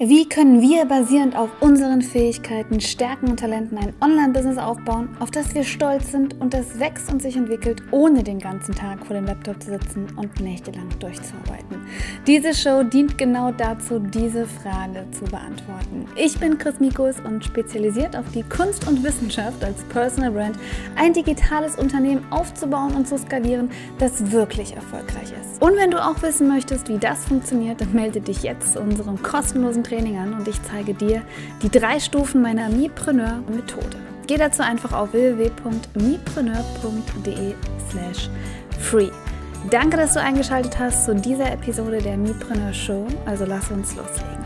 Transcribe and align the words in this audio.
Wie 0.00 0.28
können 0.28 0.60
wir 0.60 0.84
basierend 0.84 1.36
auf 1.36 1.50
unseren 1.58 2.02
Fähigkeiten, 2.02 2.80
Stärken 2.80 3.30
und 3.30 3.40
Talenten 3.40 3.76
ein 3.78 3.92
Online-Business 4.00 4.56
aufbauen, 4.56 5.08
auf 5.18 5.32
das 5.32 5.52
wir 5.56 5.64
stolz 5.64 6.12
sind 6.12 6.40
und 6.40 6.54
das 6.54 6.78
wächst 6.78 7.10
und 7.12 7.20
sich 7.20 7.34
entwickelt, 7.34 7.82
ohne 7.90 8.22
den 8.22 8.38
ganzen 8.38 8.76
Tag 8.76 9.04
vor 9.04 9.16
dem 9.16 9.26
Laptop 9.26 9.60
zu 9.60 9.70
sitzen 9.70 10.06
und 10.14 10.38
nächtelang 10.38 10.88
durchzuarbeiten? 11.00 11.84
Diese 12.28 12.54
Show 12.54 12.84
dient 12.84 13.18
genau 13.18 13.50
dazu, 13.50 13.98
diese 13.98 14.46
Frage 14.46 15.04
zu 15.10 15.24
beantworten. 15.24 16.06
Ich 16.14 16.38
bin 16.38 16.58
Chris 16.58 16.78
Mikus 16.78 17.16
und 17.18 17.44
spezialisiert 17.44 18.14
auf 18.14 18.30
die 18.32 18.44
Kunst 18.44 18.86
und 18.86 19.02
Wissenschaft 19.02 19.64
als 19.64 19.82
Personal 19.88 20.30
Brand, 20.30 20.60
ein 20.94 21.12
digitales 21.12 21.74
Unternehmen 21.74 22.24
aufzubauen 22.30 22.94
und 22.94 23.08
zu 23.08 23.18
skalieren, 23.18 23.68
das 23.98 24.30
wirklich 24.30 24.76
erfolgreich 24.76 25.32
ist. 25.42 25.60
Und 25.60 25.74
wenn 25.74 25.90
du 25.90 26.00
auch 26.00 26.22
wissen 26.22 26.46
möchtest, 26.46 26.88
wie 26.88 26.98
das 26.98 27.24
funktioniert, 27.24 27.80
dann 27.80 27.92
melde 27.92 28.20
dich 28.20 28.44
jetzt 28.44 28.74
zu 28.74 28.80
unserem 28.80 29.20
kostenlosen 29.20 29.87
Training 29.88 30.18
an 30.18 30.34
und 30.34 30.46
ich 30.46 30.62
zeige 30.62 30.92
dir 30.92 31.22
die 31.62 31.70
drei 31.70 31.98
Stufen 31.98 32.42
meiner 32.42 32.68
Mipreneur-Methode. 32.68 33.96
Geh 34.26 34.36
dazu 34.36 34.62
einfach 34.62 34.92
auf 34.92 35.14
www.mipreneur.de 35.14 37.54
slash 37.90 38.28
free. 38.78 39.08
Danke, 39.70 39.96
dass 39.96 40.12
du 40.12 40.20
eingeschaltet 40.20 40.78
hast 40.78 41.06
zu 41.06 41.14
dieser 41.14 41.50
Episode 41.52 42.02
der 42.02 42.18
Mipreneur 42.18 42.74
Show. 42.74 43.06
Also 43.24 43.46
lass 43.46 43.70
uns 43.70 43.96
loslegen. 43.96 44.44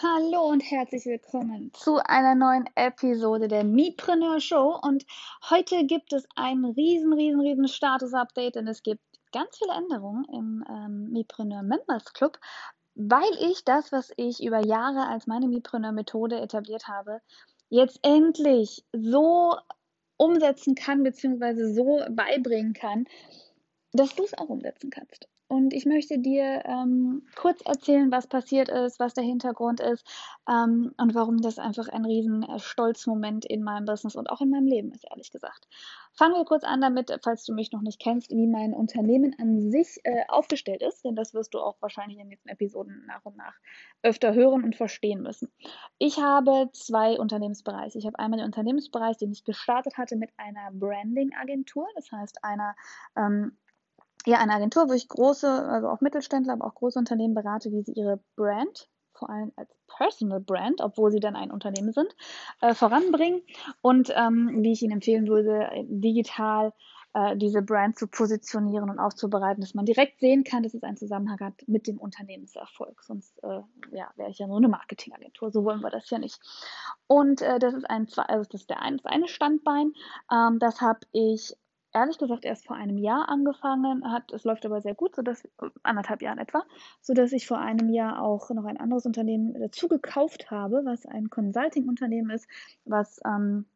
Hallo 0.00 0.48
und 0.48 0.60
herzlich 0.60 1.06
willkommen 1.06 1.72
zu 1.74 1.98
einer 2.04 2.34
neuen 2.34 2.68
Episode 2.76 3.48
der 3.48 3.64
Mipreneur 3.64 4.40
Show. 4.40 4.78
Und 4.82 5.04
heute 5.50 5.86
gibt 5.86 6.12
es 6.12 6.26
ein 6.36 6.64
riesen, 6.64 7.12
riesen, 7.12 7.40
riesen 7.40 7.66
Status-Update, 7.66 8.56
denn 8.56 8.68
es 8.68 8.82
gibt 8.82 9.00
ganz 9.32 9.56
viele 9.58 9.72
Änderungen 9.72 10.24
im 10.32 10.64
ähm, 10.68 11.12
Mipreneur 11.12 11.62
Members 11.62 12.12
Club, 12.12 12.38
weil 12.94 13.30
ich 13.40 13.64
das, 13.64 13.92
was 13.92 14.12
ich 14.16 14.42
über 14.42 14.64
Jahre 14.66 15.06
als 15.06 15.26
meine 15.26 15.48
Mipreneur 15.48 15.92
Methode 15.92 16.40
etabliert 16.40 16.88
habe, 16.88 17.20
jetzt 17.68 18.00
endlich 18.02 18.84
so 18.92 19.56
umsetzen 20.16 20.74
kann, 20.74 21.04
beziehungsweise 21.04 21.72
so 21.72 22.00
beibringen 22.10 22.72
kann, 22.72 23.06
dass 23.92 24.14
du 24.14 24.24
es 24.24 24.36
auch 24.36 24.48
umsetzen 24.48 24.90
kannst. 24.90 25.28
Und 25.48 25.72
ich 25.72 25.86
möchte 25.86 26.18
dir 26.18 26.62
ähm, 26.66 27.22
kurz 27.34 27.62
erzählen, 27.62 28.12
was 28.12 28.26
passiert 28.26 28.68
ist, 28.68 29.00
was 29.00 29.14
der 29.14 29.24
Hintergrund 29.24 29.80
ist 29.80 30.06
ähm, 30.46 30.92
und 30.98 31.14
warum 31.14 31.40
das 31.40 31.58
einfach 31.58 31.88
ein 31.88 32.04
riesen 32.04 32.42
äh, 32.42 32.58
Stolzmoment 32.58 33.46
in 33.46 33.62
meinem 33.62 33.86
Business 33.86 34.14
und 34.14 34.28
auch 34.28 34.42
in 34.42 34.50
meinem 34.50 34.66
Leben 34.66 34.92
ist, 34.92 35.06
ehrlich 35.10 35.30
gesagt. 35.30 35.66
Fangen 36.12 36.34
wir 36.34 36.44
kurz 36.44 36.64
an 36.64 36.82
damit, 36.82 37.18
falls 37.22 37.46
du 37.46 37.54
mich 37.54 37.72
noch 37.72 37.80
nicht 37.80 37.98
kennst, 37.98 38.30
wie 38.30 38.46
mein 38.46 38.74
Unternehmen 38.74 39.34
an 39.38 39.70
sich 39.70 39.98
äh, 40.04 40.24
aufgestellt 40.28 40.82
ist, 40.82 41.04
denn 41.06 41.16
das 41.16 41.32
wirst 41.32 41.54
du 41.54 41.60
auch 41.60 41.76
wahrscheinlich 41.80 42.18
in 42.18 42.24
den 42.24 42.28
nächsten 42.28 42.50
Episoden 42.50 43.06
nach 43.06 43.24
und 43.24 43.38
nach 43.38 43.54
öfter 44.02 44.34
hören 44.34 44.64
und 44.64 44.76
verstehen 44.76 45.22
müssen. 45.22 45.50
Ich 45.96 46.18
habe 46.20 46.68
zwei 46.72 47.18
Unternehmensbereiche. 47.18 47.96
Ich 47.96 48.04
habe 48.04 48.18
einmal 48.18 48.38
den 48.38 48.46
Unternehmensbereich, 48.46 49.16
den 49.16 49.32
ich 49.32 49.44
gestartet 49.44 49.96
hatte 49.96 50.16
mit 50.16 50.30
einer 50.36 50.72
Branding-Agentur, 50.72 51.86
das 51.94 52.12
heißt 52.12 52.44
einer 52.44 52.74
ähm, 53.16 53.56
ja, 54.26 54.38
eine 54.38 54.54
Agentur, 54.54 54.88
wo 54.88 54.92
ich 54.92 55.08
große, 55.08 55.48
also 55.48 55.88
auch 55.88 56.00
Mittelständler, 56.00 56.54
aber 56.54 56.66
auch 56.66 56.74
große 56.74 56.98
Unternehmen 56.98 57.34
berate, 57.34 57.70
wie 57.70 57.82
sie 57.82 57.92
ihre 57.92 58.20
Brand, 58.36 58.88
vor 59.12 59.30
allem 59.30 59.52
als 59.56 59.70
Personal 59.88 60.40
Brand, 60.40 60.80
obwohl 60.80 61.10
sie 61.10 61.20
dann 61.20 61.36
ein 61.36 61.50
Unternehmen 61.50 61.92
sind, 61.92 62.14
äh, 62.60 62.74
voranbringen 62.74 63.42
und 63.80 64.12
ähm, 64.14 64.62
wie 64.62 64.72
ich 64.72 64.82
Ihnen 64.82 64.92
empfehlen 64.92 65.26
würde, 65.26 65.68
digital 65.88 66.72
äh, 67.14 67.36
diese 67.36 67.62
Brand 67.62 67.98
zu 67.98 68.06
positionieren 68.06 68.90
und 68.90 68.98
aufzubereiten, 68.98 69.60
dass 69.60 69.74
man 69.74 69.86
direkt 69.86 70.20
sehen 70.20 70.44
kann, 70.44 70.62
dass 70.62 70.74
es 70.74 70.82
einen 70.82 70.96
Zusammenhang 70.96 71.40
hat 71.40 71.54
mit 71.66 71.86
dem 71.86 71.98
Unternehmenserfolg. 71.98 73.02
Sonst 73.02 73.42
äh, 73.42 73.60
ja, 73.92 74.10
wäre 74.16 74.30
ich 74.30 74.38
ja 74.38 74.46
nur 74.46 74.58
eine 74.58 74.68
Marketingagentur. 74.68 75.50
So 75.50 75.64
wollen 75.64 75.80
wir 75.80 75.90
das 75.90 76.08
ja 76.10 76.18
nicht. 76.18 76.38
Und 77.06 77.40
äh, 77.40 77.58
das 77.58 77.74
ist 77.74 77.88
ein, 77.88 78.06
also 78.16 78.48
das 78.50 78.60
ist 78.60 78.70
der 78.70 78.82
eine, 78.82 78.98
das 78.98 79.06
eine 79.06 79.28
Standbein. 79.28 79.92
Ähm, 80.30 80.58
das 80.58 80.80
habe 80.80 81.00
ich 81.12 81.56
ehrlich 81.92 82.18
gesagt 82.18 82.44
erst 82.44 82.66
vor 82.66 82.76
einem 82.76 82.98
Jahr 82.98 83.28
angefangen 83.28 84.10
hat. 84.10 84.32
Es 84.32 84.44
läuft 84.44 84.66
aber 84.66 84.80
sehr 84.80 84.94
gut, 84.94 85.16
sodass 85.16 85.42
anderthalb 85.82 86.22
Jahren 86.22 86.38
etwa, 86.38 86.64
sodass 87.00 87.32
ich 87.32 87.46
vor 87.46 87.58
einem 87.58 87.88
Jahr 87.88 88.22
auch 88.22 88.50
noch 88.50 88.64
ein 88.64 88.76
anderes 88.76 89.06
Unternehmen 89.06 89.54
dazu 89.54 89.88
gekauft 89.88 90.50
habe, 90.50 90.82
was 90.84 91.06
ein 91.06 91.30
Consulting-Unternehmen 91.30 92.30
ist, 92.30 92.48
was 92.84 93.20
ähm, 93.24 93.66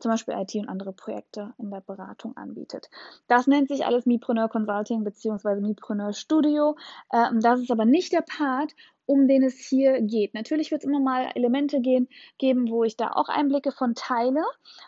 zum 0.00 0.10
Beispiel 0.10 0.34
IT 0.34 0.54
und 0.54 0.68
andere 0.68 0.92
Projekte 0.92 1.52
in 1.58 1.70
der 1.70 1.80
Beratung 1.80 2.36
anbietet. 2.36 2.90
Das 3.28 3.46
nennt 3.46 3.68
sich 3.68 3.84
alles 3.84 4.06
Mipreneur 4.06 4.48
Consulting 4.48 5.04
bzw. 5.04 5.60
Mipreneur 5.60 6.12
Studio. 6.12 6.76
Ähm, 7.12 7.40
das 7.40 7.60
ist 7.60 7.70
aber 7.70 7.84
nicht 7.84 8.12
der 8.12 8.22
Part, 8.22 8.74
um 9.12 9.28
den 9.28 9.42
es 9.42 9.58
hier 9.58 10.00
geht. 10.00 10.32
Natürlich 10.32 10.70
wird 10.70 10.82
es 10.82 10.88
immer 10.88 11.00
mal 11.00 11.30
Elemente 11.34 11.80
gehen, 11.80 12.08
geben, 12.38 12.70
wo 12.70 12.82
ich 12.82 12.96
da 12.96 13.10
auch 13.12 13.28
Einblicke 13.28 13.70
von 13.70 13.94
teile, 13.94 14.42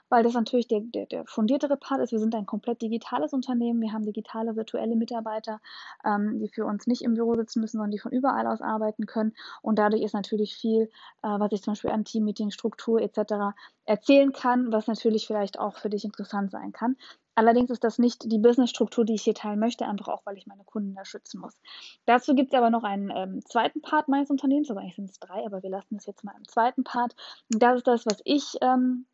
weil 0.08 0.22
das 0.22 0.32
natürlich 0.32 0.66
der, 0.66 0.80
der, 0.80 1.04
der 1.04 1.26
fundiertere 1.26 1.76
Part 1.76 2.00
ist. 2.00 2.10
Wir 2.10 2.18
sind 2.18 2.34
ein 2.34 2.46
komplett 2.46 2.80
digitales 2.80 3.34
Unternehmen. 3.34 3.82
Wir 3.82 3.92
haben 3.92 4.06
digitale, 4.06 4.56
virtuelle 4.56 4.96
Mitarbeiter, 4.96 5.60
ähm, 6.06 6.38
die 6.38 6.48
für 6.48 6.64
uns 6.64 6.86
nicht 6.86 7.02
im 7.02 7.14
Büro 7.14 7.34
sitzen 7.34 7.60
müssen, 7.60 7.76
sondern 7.76 7.90
die 7.90 7.98
von 7.98 8.12
überall 8.12 8.46
aus 8.46 8.62
arbeiten 8.62 9.04
können. 9.04 9.34
Und 9.60 9.78
dadurch 9.78 10.02
ist 10.02 10.14
natürlich 10.14 10.56
viel, 10.56 10.84
äh, 11.22 11.28
was 11.28 11.52
ich 11.52 11.62
zum 11.62 11.72
Beispiel 11.72 11.90
an 11.90 12.04
Teammeeting, 12.04 12.50
Struktur 12.50 13.02
etc. 13.02 13.54
erzählen 13.84 14.32
kann, 14.32 14.72
was 14.72 14.86
natürlich 14.86 15.26
vielleicht 15.26 15.58
auch 15.58 15.76
für 15.76 15.90
dich 15.90 16.04
interessant 16.04 16.50
sein 16.50 16.72
kann. 16.72 16.96
Allerdings 17.34 17.70
ist 17.70 17.84
das 17.84 17.98
nicht 17.98 18.30
die 18.30 18.38
Businessstruktur, 18.38 19.04
die 19.04 19.14
ich 19.14 19.22
hier 19.22 19.34
teilen 19.34 19.58
möchte, 19.58 19.86
einfach 19.86 20.08
auch, 20.08 20.22
weil 20.24 20.36
ich 20.36 20.46
meine 20.46 20.64
Kunden 20.64 20.94
da 20.94 21.04
schützen 21.04 21.40
muss. 21.40 21.58
Dazu 22.06 22.34
gibt 22.34 22.52
es 22.52 22.58
aber 22.58 22.70
noch 22.70 22.84
einen 22.84 23.10
ähm, 23.10 23.44
zweiten 23.44 23.82
Part 23.82 24.08
meines 24.08 24.30
Unternehmens, 24.30 24.70
aber 24.70 24.80
eigentlich 24.80 24.96
sind 24.96 25.10
es 25.10 25.18
drei, 25.18 25.44
aber 25.44 25.62
wir 25.62 25.70
lassen 25.70 25.96
es 25.96 26.06
jetzt 26.06 26.24
mal 26.24 26.34
im 26.36 26.46
zweiten 26.46 26.84
Part. 26.84 27.14
Und 27.52 27.62
das 27.62 27.78
ist 27.78 27.86
das, 27.86 28.06
was 28.06 28.20
ich 28.24 28.56
ähm, 28.60 29.06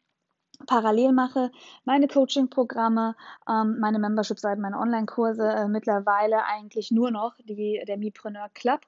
parallel 0.66 1.12
mache, 1.12 1.50
meine 1.84 2.08
Coaching-Programme, 2.08 3.16
ähm, 3.48 3.78
meine 3.80 3.98
Membership-Seiten, 3.98 4.60
meine 4.60 4.78
Online-Kurse, 4.78 5.48
äh, 5.48 5.68
mittlerweile 5.68 6.44
eigentlich 6.44 6.90
nur 6.90 7.10
noch 7.10 7.34
die, 7.38 7.82
der 7.86 7.96
Mipreneur 7.96 8.48
Club, 8.54 8.80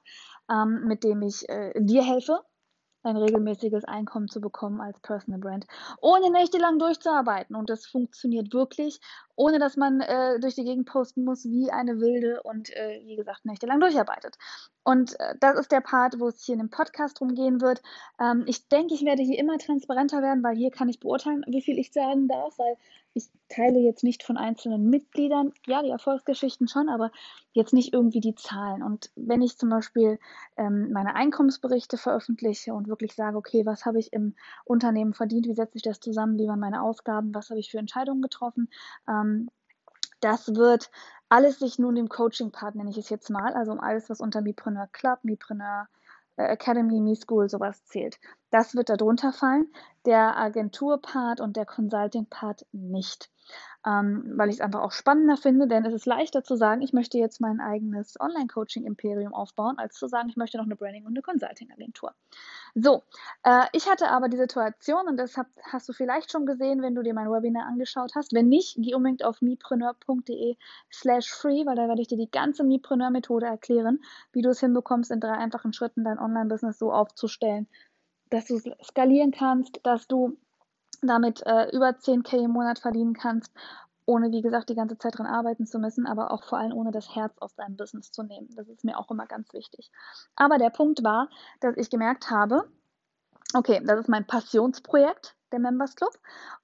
ähm, 0.49 0.83
mit 0.85 1.03
dem 1.03 1.21
ich 1.21 1.47
äh, 1.49 1.73
dir 1.75 2.03
helfe, 2.03 2.41
ein 3.03 3.17
regelmäßiges 3.17 3.85
Einkommen 3.85 4.27
zu 4.27 4.41
bekommen 4.41 4.81
als 4.81 4.99
Personal 5.01 5.39
Brand, 5.39 5.67
ohne 6.01 6.31
nächtelang 6.31 6.79
durchzuarbeiten. 6.79 7.55
Und 7.55 7.69
das 7.69 7.85
funktioniert 7.85 8.53
wirklich, 8.53 8.99
ohne 9.35 9.59
dass 9.59 9.77
man 9.77 10.01
äh, 10.01 10.39
durch 10.39 10.55
die 10.55 10.63
Gegend 10.63 10.87
posten 10.87 11.23
muss 11.23 11.45
wie 11.45 11.71
eine 11.71 11.99
Wilde 11.99 12.41
und 12.43 12.69
äh, 12.75 13.01
wie 13.05 13.15
gesagt 13.15 13.45
nächtelang 13.45 13.79
durcharbeitet. 13.79 14.37
Und 14.83 15.19
äh, 15.19 15.35
das 15.39 15.57
ist 15.59 15.71
der 15.71 15.81
Part, 15.81 16.19
wo 16.19 16.27
es 16.27 16.43
hier 16.43 16.53
in 16.53 16.59
dem 16.59 16.69
Podcast 16.69 17.21
rumgehen 17.21 17.61
wird. 17.61 17.81
Ähm, 18.19 18.43
ich 18.47 18.67
denke, 18.67 18.93
ich 18.93 19.05
werde 19.05 19.23
hier 19.23 19.39
immer 19.39 19.57
transparenter 19.57 20.21
werden, 20.21 20.43
weil 20.43 20.55
hier 20.55 20.71
kann 20.71 20.89
ich 20.89 20.99
beurteilen, 20.99 21.43
wie 21.47 21.61
viel 21.61 21.79
ich 21.79 21.91
sagen 21.93 22.27
darf, 22.27 22.57
weil 22.57 22.75
ich 23.13 23.29
teile 23.47 23.79
jetzt 23.79 24.03
nicht 24.03 24.23
von 24.23 24.37
einzelnen 24.37 24.89
Mitgliedern, 24.89 25.53
ja, 25.67 25.83
die 25.83 25.91
Erfolgsgeschichten 25.91 26.67
schon, 26.67 26.89
aber 26.89 27.11
jetzt 27.53 27.73
nicht 27.73 27.93
irgendwie 27.93 28.19
die 28.19 28.33
Zahlen. 28.33 28.81
Und 28.81 29.11
wenn 29.15 29.43
ich 29.43 29.57
zum 29.57 29.69
Beispiel 29.69 30.19
ähm, 30.57 30.91
meine 30.91 31.15
Einkommensberichte 31.15 31.97
veröffentliche 31.97 32.73
und 32.73 32.87
wirklich 32.87 33.13
sage, 33.13 33.37
okay, 33.37 33.65
was 33.65 33.85
habe 33.85 33.99
ich 33.99 34.11
im 34.11 34.35
Unternehmen 34.65 35.13
verdient, 35.13 35.47
wie 35.47 35.53
setze 35.53 35.77
ich 35.77 35.83
das 35.83 35.99
zusammen, 35.99 36.39
wie 36.39 36.47
waren 36.47 36.59
meine 36.59 36.81
Ausgaben, 36.81 37.35
was 37.35 37.51
habe 37.51 37.59
ich 37.59 37.69
für 37.69 37.77
Entscheidungen 37.77 38.23
getroffen, 38.23 38.69
ähm, 39.07 39.22
das 40.21 40.55
wird 40.55 40.89
alles 41.29 41.59
sich 41.59 41.79
nun 41.79 41.95
dem 41.95 42.09
Coaching-Part, 42.09 42.75
nenne 42.75 42.91
ich 42.91 42.97
es 42.97 43.09
jetzt 43.09 43.29
mal, 43.29 43.53
also 43.53 43.71
um 43.71 43.79
alles, 43.79 44.09
was 44.09 44.19
unter 44.19 44.41
Mipreneur 44.41 44.87
Club, 44.91 45.19
Mipreneur 45.23 45.87
äh, 46.35 46.43
Academy, 46.43 46.99
Me 47.01 47.15
School, 47.15 47.49
sowas 47.49 47.83
zählt. 47.85 48.19
Das 48.51 48.75
wird 48.75 48.89
darunter 48.89 49.33
fallen, 49.33 49.67
der 50.05 50.37
Agentur-Part 50.37 51.41
und 51.41 51.57
der 51.57 51.65
Consulting-Part 51.65 52.65
nicht 52.71 53.31
ähm, 53.85 54.33
weil 54.35 54.49
ich 54.49 54.55
es 54.55 54.61
einfach 54.61 54.81
auch 54.81 54.91
spannender 54.91 55.37
finde, 55.37 55.67
denn 55.67 55.85
es 55.85 55.93
ist 55.93 56.05
leichter 56.05 56.43
zu 56.43 56.55
sagen, 56.55 56.81
ich 56.81 56.93
möchte 56.93 57.17
jetzt 57.17 57.41
mein 57.41 57.59
eigenes 57.59 58.19
Online-Coaching-Imperium 58.19 59.33
aufbauen, 59.33 59.77
als 59.77 59.95
zu 59.95 60.07
sagen, 60.07 60.29
ich 60.29 60.37
möchte 60.37 60.57
noch 60.57 60.65
eine 60.65 60.75
Branding- 60.75 61.05
und 61.05 61.13
eine 61.13 61.21
Consulting-Agentur. 61.21 62.13
So, 62.75 63.03
äh, 63.43 63.65
ich 63.73 63.89
hatte 63.89 64.09
aber 64.09 64.29
die 64.29 64.37
Situation, 64.37 65.07
und 65.07 65.17
das 65.17 65.37
hab, 65.37 65.47
hast 65.63 65.87
du 65.89 65.93
vielleicht 65.93 66.31
schon 66.31 66.45
gesehen, 66.45 66.81
wenn 66.81 66.95
du 66.95 67.03
dir 67.03 67.13
mein 67.13 67.29
Webinar 67.29 67.67
angeschaut 67.67 68.13
hast. 68.15 68.33
Wenn 68.33 68.47
nicht, 68.47 68.75
geh 68.77 68.95
unbedingt 68.95 69.23
auf 69.23 69.41
mipreneur.de 69.41 70.55
slash 70.91 71.31
free, 71.31 71.65
weil 71.65 71.75
da 71.75 71.87
werde 71.87 72.01
ich 72.01 72.07
dir 72.07 72.17
die 72.17 72.31
ganze 72.31 72.63
Mipreneur-Methode 72.63 73.45
erklären, 73.45 73.99
wie 74.31 74.41
du 74.41 74.49
es 74.49 74.59
hinbekommst, 74.59 75.11
in 75.11 75.19
drei 75.19 75.33
einfachen 75.33 75.73
Schritten 75.73 76.03
dein 76.03 76.19
Online-Business 76.19 76.79
so 76.79 76.91
aufzustellen, 76.91 77.67
dass 78.29 78.45
du 78.45 78.59
skalieren 78.81 79.31
kannst, 79.31 79.79
dass 79.83 80.07
du 80.07 80.37
damit 81.07 81.45
äh, 81.45 81.69
über 81.75 81.89
10k 81.89 82.45
im 82.45 82.51
Monat 82.51 82.79
verdienen 82.79 83.13
kannst, 83.13 83.51
ohne, 84.05 84.31
wie 84.31 84.41
gesagt, 84.41 84.69
die 84.69 84.75
ganze 84.75 84.97
Zeit 84.97 85.17
dran 85.17 85.25
arbeiten 85.25 85.65
zu 85.65 85.79
müssen, 85.79 86.05
aber 86.05 86.31
auch 86.31 86.43
vor 86.43 86.57
allem 86.57 86.73
ohne 86.73 86.91
das 86.91 87.15
Herz 87.15 87.37
aus 87.39 87.55
deinem 87.55 87.77
Business 87.77 88.11
zu 88.11 88.23
nehmen. 88.23 88.49
Das 88.55 88.67
ist 88.67 88.83
mir 88.83 88.97
auch 88.97 89.09
immer 89.09 89.25
ganz 89.25 89.53
wichtig. 89.53 89.91
Aber 90.35 90.57
der 90.57 90.69
Punkt 90.69 91.03
war, 91.03 91.29
dass 91.61 91.77
ich 91.77 91.89
gemerkt 91.89 92.29
habe, 92.29 92.69
okay, 93.53 93.81
das 93.83 94.01
ist 94.01 94.09
mein 94.09 94.27
Passionsprojekt, 94.27 95.35
der 95.53 95.59
Members 95.59 95.95
Club. 95.95 96.11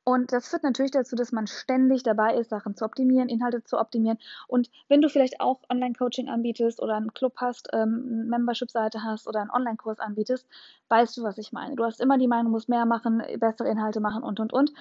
Und 0.03 0.33
das 0.33 0.49
führt 0.49 0.63
natürlich 0.63 0.91
dazu, 0.91 1.15
dass 1.15 1.31
man 1.31 1.47
ständig 1.47 2.03
dabei 2.03 2.35
ist, 2.35 2.49
Sachen 2.49 2.75
zu 2.75 2.83
optimieren, 2.83 3.29
Inhalte 3.29 3.63
zu 3.63 3.77
optimieren. 3.77 4.17
Und 4.47 4.69
wenn 4.89 5.01
du 5.01 5.07
vielleicht 5.07 5.39
auch 5.39 5.61
Online-Coaching 5.69 6.27
anbietest 6.27 6.81
oder 6.81 6.95
einen 6.95 7.13
Club 7.13 7.35
hast, 7.37 7.69
ähm, 7.71 8.27
Membership-Seite 8.27 9.03
hast 9.03 9.27
oder 9.27 9.41
einen 9.41 9.51
Online-Kurs 9.51 9.99
anbietest, 9.99 10.47
weißt 10.89 11.15
du, 11.17 11.23
was 11.23 11.37
ich 11.37 11.51
meine. 11.53 11.75
Du 11.75 11.85
hast 11.85 12.01
immer 12.01 12.17
die 12.17 12.27
Meinung, 12.27 12.47
du 12.47 12.51
musst 12.51 12.69
mehr 12.69 12.85
machen, 12.85 13.23
bessere 13.39 13.69
Inhalte 13.69 14.01
machen 14.01 14.23
und, 14.23 14.39
und, 14.39 14.51
und 14.51 14.73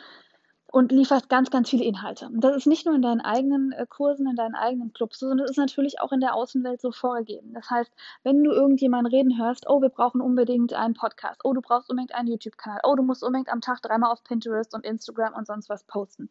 und 0.70 0.92
lieferst 0.92 1.28
ganz, 1.28 1.50
ganz 1.50 1.70
viele 1.70 1.84
Inhalte. 1.84 2.26
Und 2.26 2.42
das 2.42 2.56
ist 2.56 2.66
nicht 2.66 2.84
nur 2.84 2.94
in 2.94 3.02
deinen 3.02 3.20
eigenen 3.20 3.72
äh, 3.72 3.86
Kursen, 3.88 4.28
in 4.28 4.36
deinen 4.36 4.54
eigenen 4.54 4.92
Clubs 4.92 5.18
so, 5.18 5.28
sondern 5.28 5.44
es 5.44 5.52
ist 5.52 5.56
natürlich 5.56 6.00
auch 6.00 6.12
in 6.12 6.20
der 6.20 6.34
Außenwelt 6.34 6.80
so 6.80 6.92
vorgegeben. 6.92 7.54
Das 7.54 7.70
heißt, 7.70 7.90
wenn 8.22 8.44
du 8.44 8.50
irgendjemanden 8.50 9.12
reden 9.12 9.38
hörst, 9.38 9.68
oh, 9.68 9.80
wir 9.80 9.88
brauchen 9.88 10.20
unbedingt 10.20 10.74
einen 10.74 10.94
Podcast, 10.94 11.40
oh, 11.44 11.54
du 11.54 11.62
brauchst 11.62 11.88
unbedingt 11.88 12.14
einen 12.14 12.28
YouTube-Kanal, 12.28 12.80
oh, 12.84 12.94
du 12.96 13.02
musst 13.02 13.24
unbedingt 13.24 13.50
am 13.50 13.62
Tag 13.62 13.80
dreimal 13.80 14.12
auf 14.12 14.22
Pinterest 14.24 14.74
und 14.74 14.84
Instagram 14.84 15.34
und 15.34 15.46
sonst 15.46 15.68
was 15.68 15.84
posten. 15.84 16.28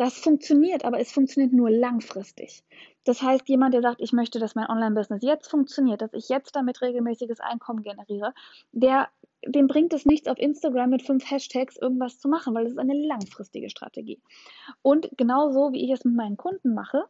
Das 0.00 0.18
funktioniert, 0.18 0.86
aber 0.86 0.98
es 0.98 1.12
funktioniert 1.12 1.52
nur 1.52 1.70
langfristig. 1.70 2.64
Das 3.04 3.20
heißt, 3.20 3.48
jemand, 3.50 3.74
der 3.74 3.82
sagt, 3.82 4.00
ich 4.00 4.12
möchte, 4.12 4.38
dass 4.38 4.54
mein 4.54 4.68
Online-Business 4.68 5.22
jetzt 5.22 5.50
funktioniert, 5.50 6.00
dass 6.00 6.14
ich 6.14 6.30
jetzt 6.30 6.56
damit 6.56 6.80
regelmäßiges 6.80 7.38
Einkommen 7.40 7.82
generiere, 7.82 8.32
der 8.72 9.08
dem 9.46 9.66
bringt 9.66 9.92
es 9.92 10.06
nichts, 10.06 10.28
auf 10.28 10.38
Instagram 10.38 10.90
mit 10.90 11.02
fünf 11.02 11.30
Hashtags 11.30 11.76
irgendwas 11.76 12.18
zu 12.18 12.28
machen, 12.28 12.54
weil 12.54 12.64
das 12.64 12.72
ist 12.72 12.78
eine 12.78 12.94
langfristige 12.94 13.70
Strategie. 13.70 14.20
Und 14.82 15.10
genauso 15.16 15.72
wie 15.72 15.84
ich 15.84 15.90
es 15.90 16.04
mit 16.04 16.14
meinen 16.14 16.36
Kunden 16.36 16.74
mache, 16.74 17.04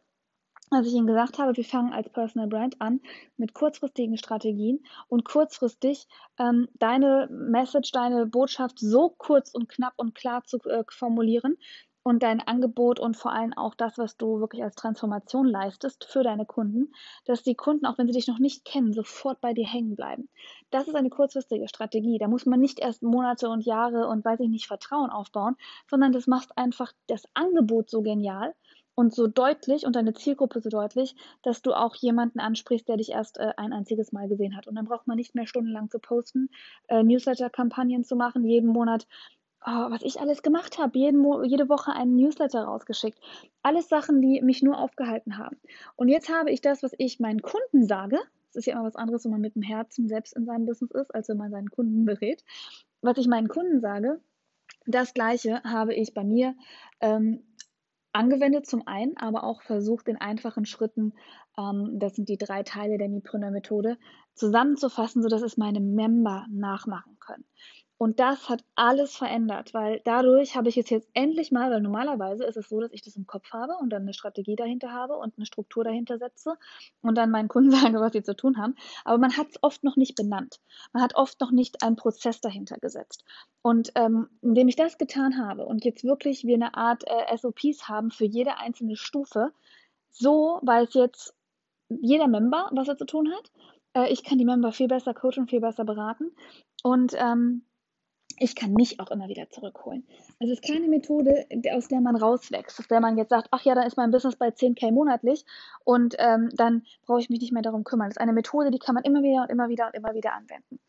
als 0.73 0.87
ich 0.87 0.93
ihnen 0.93 1.07
gesagt 1.07 1.37
habe, 1.37 1.55
wir 1.57 1.65
fangen 1.65 1.91
als 1.91 2.09
Personal 2.09 2.47
Brand 2.47 2.79
an 2.79 3.01
mit 3.35 3.53
kurzfristigen 3.53 4.17
Strategien 4.17 4.79
und 5.09 5.25
kurzfristig 5.25 6.07
ähm, 6.39 6.69
deine 6.79 7.27
Message, 7.29 7.91
deine 7.91 8.25
Botschaft 8.25 8.79
so 8.79 9.09
kurz 9.09 9.51
und 9.51 9.67
knapp 9.67 9.93
und 9.97 10.15
klar 10.15 10.45
zu 10.45 10.59
äh, 10.59 10.85
formulieren, 10.89 11.57
und 12.03 12.23
dein 12.23 12.41
Angebot 12.41 12.99
und 12.99 13.15
vor 13.15 13.31
allem 13.31 13.53
auch 13.53 13.75
das, 13.75 13.97
was 13.97 14.17
du 14.17 14.39
wirklich 14.39 14.63
als 14.63 14.75
Transformation 14.75 15.45
leistest 15.45 16.05
für 16.05 16.23
deine 16.23 16.45
Kunden, 16.45 16.91
dass 17.25 17.43
die 17.43 17.55
Kunden, 17.55 17.85
auch 17.85 17.97
wenn 17.97 18.07
sie 18.07 18.13
dich 18.13 18.27
noch 18.27 18.39
nicht 18.39 18.65
kennen, 18.65 18.93
sofort 18.93 19.39
bei 19.41 19.53
dir 19.53 19.67
hängen 19.67 19.95
bleiben. 19.95 20.29
Das 20.71 20.87
ist 20.87 20.95
eine 20.95 21.09
kurzfristige 21.09 21.67
Strategie. 21.67 22.17
Da 22.17 22.27
muss 22.27 22.45
man 22.45 22.59
nicht 22.59 22.79
erst 22.79 23.03
Monate 23.03 23.49
und 23.49 23.65
Jahre 23.65 24.07
und 24.07 24.25
weiß 24.25 24.39
ich 24.39 24.49
nicht 24.49 24.67
Vertrauen 24.67 25.09
aufbauen, 25.09 25.55
sondern 25.89 26.11
das 26.11 26.27
macht 26.27 26.57
einfach 26.57 26.91
das 27.07 27.23
Angebot 27.33 27.89
so 27.89 28.01
genial 28.01 28.53
und 28.95 29.13
so 29.13 29.27
deutlich 29.27 29.85
und 29.85 29.95
deine 29.95 30.13
Zielgruppe 30.13 30.61
so 30.61 30.69
deutlich, 30.69 31.15
dass 31.43 31.61
du 31.61 31.73
auch 31.73 31.95
jemanden 31.95 32.39
ansprichst, 32.39 32.87
der 32.87 32.97
dich 32.97 33.09
erst 33.09 33.37
äh, 33.37 33.53
ein 33.57 33.73
einziges 33.73 34.11
Mal 34.11 34.27
gesehen 34.27 34.55
hat. 34.55 34.67
Und 34.67 34.75
dann 34.75 34.85
braucht 34.85 35.07
man 35.07 35.17
nicht 35.17 35.33
mehr 35.33 35.47
stundenlang 35.47 35.89
zu 35.89 35.99
posten, 35.99 36.49
äh, 36.87 37.03
Newsletter-Kampagnen 37.03 38.03
zu 38.03 38.15
machen, 38.15 38.43
jeden 38.43 38.69
Monat 38.69 39.07
oh, 39.65 39.91
was 39.91 40.01
ich 40.01 40.19
alles 40.19 40.41
gemacht 40.41 40.77
habe, 40.77 40.97
jede 40.97 41.69
Woche 41.69 41.93
einen 41.93 42.15
Newsletter 42.15 42.63
rausgeschickt. 42.63 43.19
Alles 43.61 43.89
Sachen, 43.89 44.21
die 44.21 44.41
mich 44.41 44.61
nur 44.63 44.79
aufgehalten 44.79 45.37
haben. 45.37 45.57
Und 45.95 46.09
jetzt 46.09 46.29
habe 46.29 46.51
ich 46.51 46.61
das, 46.61 46.83
was 46.83 46.93
ich 46.97 47.19
meinen 47.19 47.41
Kunden 47.41 47.85
sage. 47.87 48.19
Es 48.49 48.55
ist 48.57 48.65
ja 48.65 48.73
immer 48.73 48.83
was 48.83 48.95
anderes, 48.95 49.23
wenn 49.23 49.31
man 49.31 49.41
mit 49.41 49.55
dem 49.55 49.61
Herzen 49.61 50.07
selbst 50.07 50.35
in 50.35 50.45
seinem 50.45 50.65
Business 50.65 50.91
ist, 50.91 51.15
als 51.15 51.29
wenn 51.29 51.37
man 51.37 51.51
seinen 51.51 51.69
Kunden 51.69 52.05
berät. 52.05 52.43
Was 53.01 53.17
ich 53.17 53.27
meinen 53.27 53.47
Kunden 53.47 53.79
sage, 53.79 54.19
das 54.85 55.13
Gleiche 55.13 55.63
habe 55.63 55.93
ich 55.93 56.13
bei 56.13 56.23
mir 56.23 56.55
ähm, 56.99 57.43
angewendet 58.13 58.65
zum 58.65 58.87
einen, 58.87 59.15
aber 59.17 59.43
auch 59.43 59.61
versucht 59.61 60.07
in 60.07 60.17
einfachen 60.17 60.65
Schritten, 60.65 61.13
ähm, 61.57 61.99
das 61.99 62.15
sind 62.15 62.29
die 62.29 62.37
drei 62.37 62.63
Teile 62.63 62.97
der 62.97 63.09
Mipreneur-Methode, 63.09 63.97
zusammenzufassen, 64.33 65.21
sodass 65.21 65.41
es 65.41 65.57
meine 65.57 65.79
Member 65.79 66.45
nachmachen 66.49 67.17
können. 67.19 67.45
Und 68.01 68.19
das 68.19 68.49
hat 68.49 68.63
alles 68.73 69.15
verändert, 69.15 69.75
weil 69.75 70.01
dadurch 70.05 70.55
habe 70.55 70.69
ich 70.69 70.77
es 70.79 70.89
jetzt 70.89 71.07
endlich 71.13 71.51
mal, 71.51 71.69
weil 71.69 71.81
normalerweise 71.81 72.45
ist 72.45 72.57
es 72.57 72.67
so, 72.67 72.79
dass 72.79 72.91
ich 72.93 73.03
das 73.03 73.15
im 73.15 73.27
Kopf 73.27 73.53
habe 73.53 73.77
und 73.79 73.91
dann 73.91 74.01
eine 74.01 74.15
Strategie 74.15 74.55
dahinter 74.55 74.91
habe 74.91 75.17
und 75.17 75.37
eine 75.37 75.45
Struktur 75.45 75.83
dahinter 75.83 76.17
setze 76.17 76.57
und 77.03 77.15
dann 77.15 77.29
meinen 77.29 77.47
Kunden 77.47 77.69
sage, 77.93 77.99
was 77.99 78.13
sie 78.13 78.23
zu 78.23 78.35
tun 78.35 78.57
haben. 78.57 78.73
Aber 79.05 79.19
man 79.19 79.37
hat 79.37 79.49
es 79.51 79.59
oft 79.61 79.83
noch 79.83 79.97
nicht 79.97 80.15
benannt. 80.15 80.59
Man 80.93 81.03
hat 81.03 81.13
oft 81.13 81.39
noch 81.39 81.51
nicht 81.51 81.83
einen 81.83 81.95
Prozess 81.95 82.41
dahinter 82.41 82.77
gesetzt. 82.79 83.23
Und 83.61 83.91
ähm, 83.93 84.29
indem 84.41 84.67
ich 84.67 84.75
das 84.75 84.97
getan 84.97 85.37
habe 85.37 85.67
und 85.67 85.85
jetzt 85.85 86.03
wirklich 86.03 86.43
wir 86.43 86.55
eine 86.55 86.73
Art 86.73 87.03
äh, 87.05 87.37
SOPs 87.37 87.87
haben 87.87 88.09
für 88.09 88.25
jede 88.25 88.57
einzelne 88.57 88.95
Stufe, 88.95 89.53
so 90.09 90.59
weiß 90.63 90.95
jetzt 90.95 91.35
jeder 91.87 92.27
Member, 92.27 92.67
was 92.73 92.87
er 92.87 92.97
zu 92.97 93.05
tun 93.05 93.31
hat. 93.31 93.51
Äh, 93.93 94.11
ich 94.11 94.23
kann 94.23 94.39
die 94.39 94.45
Member 94.45 94.71
viel 94.71 94.87
besser 94.87 95.13
coachen, 95.13 95.47
viel 95.47 95.61
besser 95.61 95.85
beraten. 95.85 96.31
Und 96.81 97.13
ähm, 97.15 97.63
ich 98.41 98.55
kann 98.55 98.73
mich 98.73 98.99
auch 98.99 99.11
immer 99.11 99.27
wieder 99.27 99.49
zurückholen. 99.51 100.03
Also 100.39 100.53
es 100.53 100.59
ist 100.59 100.67
keine 100.67 100.87
Methode, 100.87 101.45
aus 101.73 101.87
der 101.87 102.01
man 102.01 102.15
rauswächst, 102.15 102.79
aus 102.79 102.87
der 102.87 102.99
man 102.99 103.15
jetzt 103.17 103.29
sagt, 103.29 103.47
ach 103.51 103.61
ja, 103.61 103.75
dann 103.75 103.85
ist 103.85 103.97
mein 103.97 104.09
Business 104.09 104.35
bei 104.35 104.47
10k 104.47 104.91
monatlich 104.91 105.45
und 105.83 106.15
ähm, 106.17 106.49
dann 106.53 106.83
brauche 107.05 107.19
ich 107.19 107.29
mich 107.29 107.39
nicht 107.39 107.53
mehr 107.53 107.61
darum 107.61 107.83
kümmern. 107.83 108.09
Das 108.09 108.17
ist 108.17 108.21
eine 108.21 108.33
Methode, 108.33 108.71
die 108.71 108.79
kann 108.79 108.95
man 108.95 109.03
immer 109.03 109.21
wieder 109.21 109.43
und 109.43 109.49
immer 109.51 109.69
wieder 109.69 109.87
und 109.87 109.95
immer 109.95 110.15
wieder 110.15 110.33
anwenden. 110.33 110.79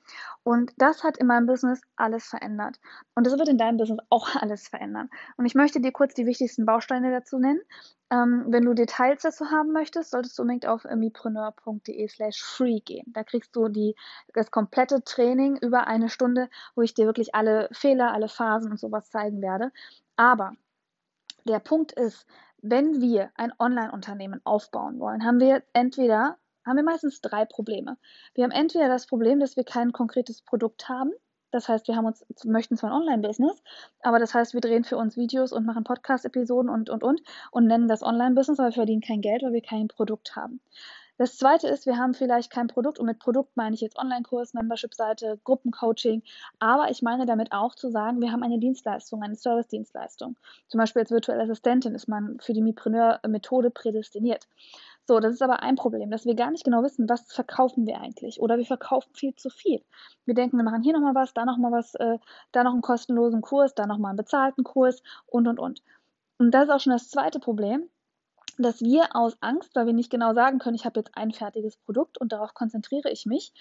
Und 0.43 0.73
das 0.79 1.05
hat 1.05 1.19
in 1.19 1.27
meinem 1.27 1.47
Business 1.47 1.83
alles 1.97 2.25
verändert. 2.25 2.81
Und 3.15 3.27
das 3.27 3.39
wird 3.39 3.49
in 3.49 3.59
deinem 3.59 3.77
Business 3.77 4.01
auch 4.09 4.35
alles 4.41 4.69
verändern. 4.69 5.11
Und 5.37 5.45
ich 5.45 5.55
möchte 5.55 5.81
dir 5.81 5.93
kurz 5.93 6.15
die 6.15 6.27
wichtigsten 6.27 6.65
Bausteine 6.65 7.11
dazu 7.11 7.39
nennen. 7.39 7.61
Ähm, 8.13 8.45
wenn 8.49 8.67
du 8.67 8.75
Details 8.75 9.23
dazu 9.23 9.51
haben 9.51 9.73
möchtest, 9.73 10.11
solltest 10.11 10.39
du 10.39 10.43
unbedingt 10.43 10.67
auf 10.67 10.85
mipreneur.de 10.85 12.09
slash 12.09 12.43
free 12.43 12.81
gehen. 12.81 13.11
Da 13.15 13.25
kriegst 13.25 13.57
du 13.57 13.69
die, 13.69 13.97
das 14.35 14.51
komplette 14.51 15.03
Training 15.03 15.57
über 15.57 15.87
eine 15.87 16.11
Stunde, 16.11 16.51
wo 16.75 16.83
ich 16.83 16.93
dir 16.93 17.07
wirklich 17.07 17.35
alle 17.35 17.71
Fehler, 17.73 18.13
alle 18.13 18.29
Phasen 18.29 18.71
und 18.71 18.79
sowas 18.79 19.09
zeigen 19.09 19.41
werde. 19.41 19.73
Aber 20.17 20.53
der 21.45 21.59
Punkt 21.61 21.93
ist, 21.93 22.27
wenn 22.61 23.01
wir 23.01 23.31
ein 23.35 23.53
Online-Unternehmen 23.59 24.43
aufbauen 24.45 25.01
wollen, 25.01 25.25
haben 25.25 25.41
wir 25.41 25.63
entweder 25.73 26.37
haben 26.67 26.77
wir 26.77 26.85
meistens 26.85 27.21
drei 27.21 27.45
Probleme. 27.47 27.97
Wir 28.35 28.45
haben 28.45 28.53
entweder 28.53 28.89
das 28.89 29.07
Problem, 29.07 29.41
dass 29.41 29.57
wir 29.57 29.65
kein 29.65 29.93
konkretes 29.93 30.43
Produkt 30.43 30.89
haben. 30.89 31.13
Das 31.53 31.69
heißt, 31.69 31.87
wir 31.87 31.97
haben 31.97 32.07
uns, 32.07 32.25
möchten 32.45 32.77
zwar 32.77 32.91
ein 32.91 33.03
Online-Business, 33.03 33.63
aber 34.03 34.19
das 34.19 34.35
heißt, 34.35 34.55
wir 34.55 34.61
drehen 34.61 34.85
für 34.85 34.97
uns 34.97 35.17
Videos 35.17 35.53
und 35.53 35.65
machen 35.65 35.85
Podcast-Episoden 35.85 36.71
und, 36.71 36.91
und, 36.91 37.05
und 37.05 37.23
und 37.51 37.67
nennen 37.67 37.87
das 37.87 38.03
Online-Business, 38.03 38.59
aber 38.59 38.71
wir 38.71 38.75
verdienen 38.75 39.03
kein 39.03 39.21
Geld, 39.21 39.43
weil 39.43 39.53
wir 39.53 39.63
kein 39.63 39.89
Produkt 39.89 40.35
haben. 40.35 40.61
Das 41.19 41.37
zweite 41.37 41.69
ist, 41.69 41.87
wir 41.87 41.99
haben 41.99 42.15
vielleicht 42.15 42.51
kein 42.51 42.69
Produkt 42.69 42.99
und 42.99 43.07
mit 43.07 43.19
Produkt 43.19 43.57
meine 43.57 43.75
ich 43.75 43.83
jetzt 43.83 43.99
Online-Kurs, 43.99 44.55
Membership-Seite, 44.55 45.39
Gruppencoaching, 45.45 46.23
aber 46.59 46.91
ich 46.91 47.03
meine 47.03 47.27
damit 47.27 47.53
auch 47.53 47.75
zu 47.75 47.91
sagen, 47.91 48.21
wir 48.21 48.33
haben 48.33 48.43
eine 48.43 48.59
Dienstleistung, 48.59 49.23
eine 49.23 49.37
Service-Dienstleistung. 49.37 50.37
Zum 50.69 50.79
Beispiel 50.79 51.03
als 51.03 51.11
virtuelle 51.11 51.43
Assistentin 51.43 51.95
ist 51.95 52.09
man 52.09 52.41
für 52.41 52.55
die 52.55 52.63
Mipreneur-Methode 52.63 53.71
prädestiniert. 53.71 54.49
So, 55.09 55.19
das 55.19 55.35
ist 55.35 55.43
aber 55.43 55.63
ein 55.63 55.75
Problem, 55.77 56.11
dass 56.11 56.27
wir 56.27 56.35
gar 56.37 56.51
nicht 56.51 56.65
genau 56.65 56.83
wissen, 56.83 57.09
was 57.09 57.33
verkaufen 57.33 57.87
wir 57.87 58.01
eigentlich. 58.01 58.41
Oder 58.41 58.57
wir 58.59 58.65
verkaufen 58.65 59.13
viel 59.15 59.35
zu 59.35 59.51
viel. 59.51 59.85
Wir 60.27 60.35
denken, 60.35 60.57
wir 60.57 60.65
machen 60.65 60.83
hier 60.83 60.93
nochmal 60.93 61.15
was, 61.15 61.35
da 61.35 61.45
nochmal 61.45 61.73
was, 61.73 61.95
äh, 61.97 62.19
da 62.53 62.63
noch 62.63 62.73
einen 62.73 62.83
kostenlosen 62.83 63.41
Kurs, 63.41 63.75
da 63.75 63.87
nochmal 63.87 64.11
einen 64.11 64.17
bezahlten 64.17 64.63
Kurs 64.65 65.03
und, 65.27 65.49
und, 65.49 65.59
und. 65.59 65.83
Und 66.39 66.53
das 66.53 66.65
ist 66.65 66.71
auch 66.71 66.81
schon 66.81 66.93
das 66.93 67.11
zweite 67.11 67.41
Problem, 67.41 67.89
dass 68.59 68.81
wir 68.81 69.17
aus 69.17 69.37
Angst, 69.41 69.75
weil 69.75 69.87
wir 69.87 69.93
nicht 69.93 70.11
genau 70.11 70.35
sagen 70.35 70.59
können, 70.59 70.75
ich 70.75 70.85
habe 70.85 71.01
jetzt 71.01 71.17
ein 71.17 71.33
fertiges 71.33 71.77
Produkt 71.77 72.19
und 72.19 72.33
darauf 72.33 72.55
konzentriere 72.55 73.11
ich 73.11 73.27
mich, 73.27 73.53